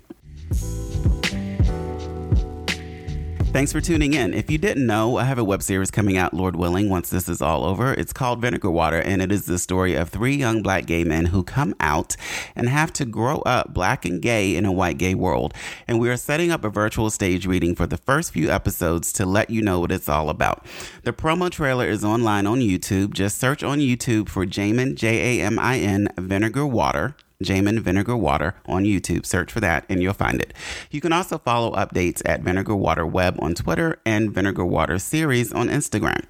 Thanks 3.51 3.73
for 3.73 3.81
tuning 3.81 4.13
in. 4.13 4.35
If 4.35 4.51
you 4.51 4.59
didn't 4.59 4.87
know, 4.87 5.17
I 5.17 5.25
have 5.25 5.39
a 5.39 5.43
web 5.43 5.63
series 5.63 5.91
coming 5.91 6.17
out, 6.17 6.35
Lord 6.35 6.55
willing, 6.55 6.91
once 6.91 7.09
this 7.09 7.29
is 7.29 7.43
all 7.43 7.65
over. 7.65 7.93
It's 7.95 8.13
called 8.13 8.41
Vinegar 8.43 8.71
Water, 8.71 9.01
and 9.01 9.21
it 9.21 9.33
is 9.33 9.47
the 9.47 9.59
story 9.59 9.95
of 9.95 10.11
three 10.11 10.37
young 10.37 10.63
black 10.63 10.87
gay 10.87 11.03
men 11.03 11.25
who 11.25 11.43
come 11.43 11.75
out 11.81 12.15
and 12.55 12.69
have 12.69 12.93
to 12.93 13.07
grow 13.07 13.39
up 13.39 13.73
black 13.73 14.05
and 14.05 14.23
gay 14.23 14.55
in 14.55 14.65
a 14.65 14.71
white 14.71 14.99
gay 14.99 15.15
world. 15.15 15.55
And 15.89 15.99
we 15.99 16.11
are 16.11 16.17
setting 16.17 16.53
up 16.53 16.63
a 16.63 16.69
virtual 16.69 17.11
stage 17.11 17.47
reading 17.47 17.75
for 17.75 17.87
the 17.87 17.97
first 17.97 18.33
few 18.33 18.51
episodes 18.51 19.13
to 19.15 19.27
let 19.27 19.51
you 19.51 19.63
know 19.63 19.81
what 19.81 19.93
it's 19.93 20.11
all 20.11 20.29
about. 20.29 20.65
The 21.03 21.15
promo 21.15 21.51
trailer 21.51 21.87
is 21.87 22.05
online 22.05 22.47
on 22.47 22.61
YouTube. 22.61 23.13
Just 23.15 23.39
search 23.39 23.65
on 23.65 23.79
YouTube 23.79 24.29
for 24.29 24.47
Jamin, 24.47 24.95
J 24.95 25.41
A 25.41 25.45
M 25.45 25.59
I 25.59 25.79
N, 25.79 26.09
Vinegar 26.17 26.67
Water. 26.67 27.17
Jamin 27.42 27.79
Vinegar 27.79 28.16
Water 28.16 28.55
on 28.66 28.83
YouTube. 28.83 29.24
Search 29.24 29.53
for 29.53 29.61
that 29.61 29.85
and 29.88 30.03
you'll 30.03 30.12
find 30.12 30.40
it. 30.40 30.53
You 30.90 31.01
can 31.01 31.12
also 31.12 31.38
follow 31.38 31.72
updates 31.72 32.20
at 32.24 32.40
Vinegar 32.40 32.74
Water 32.74 33.07
Web 33.07 33.37
on 33.40 33.55
Twitter 33.55 34.01
and 34.05 34.33
Vinegar 34.33 34.64
Water 34.64 34.98
Series 34.98 35.53
on 35.53 35.68
Instagram. 35.68 36.24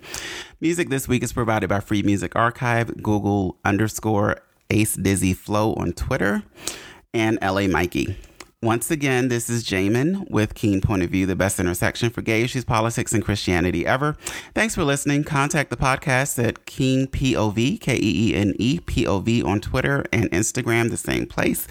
Music 0.60 0.90
this 0.90 1.08
week 1.08 1.22
is 1.22 1.32
provided 1.32 1.68
by 1.68 1.80
Free 1.80 2.02
Music 2.02 2.36
Archive, 2.36 3.02
Google 3.02 3.56
underscore 3.64 4.36
Ace 4.68 4.96
Dizzy 4.96 5.32
Flow 5.32 5.72
on 5.74 5.92
Twitter, 5.92 6.42
and 7.14 7.38
LA 7.40 7.68
Mikey. 7.68 8.14
Once 8.60 8.90
again, 8.90 9.28
this 9.28 9.48
is 9.48 9.62
Jamin 9.62 10.28
with 10.28 10.52
Keene 10.54 10.80
Point 10.80 11.04
of 11.04 11.10
View, 11.10 11.26
the 11.26 11.36
best 11.36 11.60
intersection 11.60 12.10
for 12.10 12.22
gay 12.22 12.42
issues, 12.42 12.64
politics, 12.64 13.12
and 13.12 13.24
Christianity 13.24 13.86
ever. 13.86 14.16
Thanks 14.52 14.74
for 14.74 14.82
listening. 14.82 15.22
Contact 15.22 15.70
the 15.70 15.76
podcast 15.76 16.42
at 16.44 16.66
Keene 16.66 17.06
POV, 17.06 17.80
K 17.80 17.94
E 17.94 18.00
E 18.02 18.34
N 18.34 18.54
E 18.58 18.80
P 18.80 19.06
O 19.06 19.20
V 19.20 19.44
on 19.44 19.60
Twitter 19.60 20.04
and 20.12 20.28
Instagram, 20.32 20.90
the 20.90 20.96
same 20.96 21.24
place, 21.26 21.68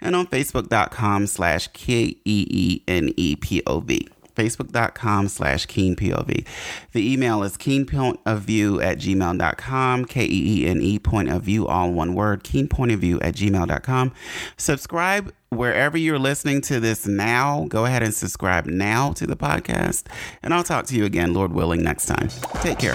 and 0.00 0.14
on 0.14 0.28
Facebook.com 0.28 1.26
slash 1.26 1.66
K 1.72 2.16
E 2.24 2.46
E 2.48 2.82
N 2.86 3.12
E 3.16 3.34
P 3.34 3.60
O 3.66 3.80
V 3.80 4.06
facebook.com 4.38 5.28
slash 5.28 5.66
keenepov. 5.66 6.46
The 6.92 7.12
email 7.12 7.42
is 7.42 7.56
keenepointofview 7.56 8.82
at 8.82 8.98
gmail.com, 8.98 10.04
K-E-E-N-E 10.04 10.98
point 11.00 11.28
of 11.28 11.42
view, 11.42 11.66
all 11.66 11.92
one 11.92 12.14
word, 12.14 12.44
keenepointofview 12.44 13.18
at 13.22 13.34
gmail.com. 13.34 14.12
Subscribe 14.56 15.32
wherever 15.50 15.98
you're 15.98 16.18
listening 16.18 16.60
to 16.62 16.80
this 16.80 17.06
now. 17.06 17.66
Go 17.68 17.84
ahead 17.84 18.02
and 18.02 18.14
subscribe 18.14 18.66
now 18.66 19.12
to 19.12 19.26
the 19.26 19.36
podcast, 19.36 20.04
and 20.42 20.54
I'll 20.54 20.64
talk 20.64 20.86
to 20.86 20.96
you 20.96 21.04
again, 21.04 21.34
Lord 21.34 21.52
willing, 21.52 21.82
next 21.82 22.06
time. 22.06 22.28
Take 22.62 22.78
care. 22.78 22.94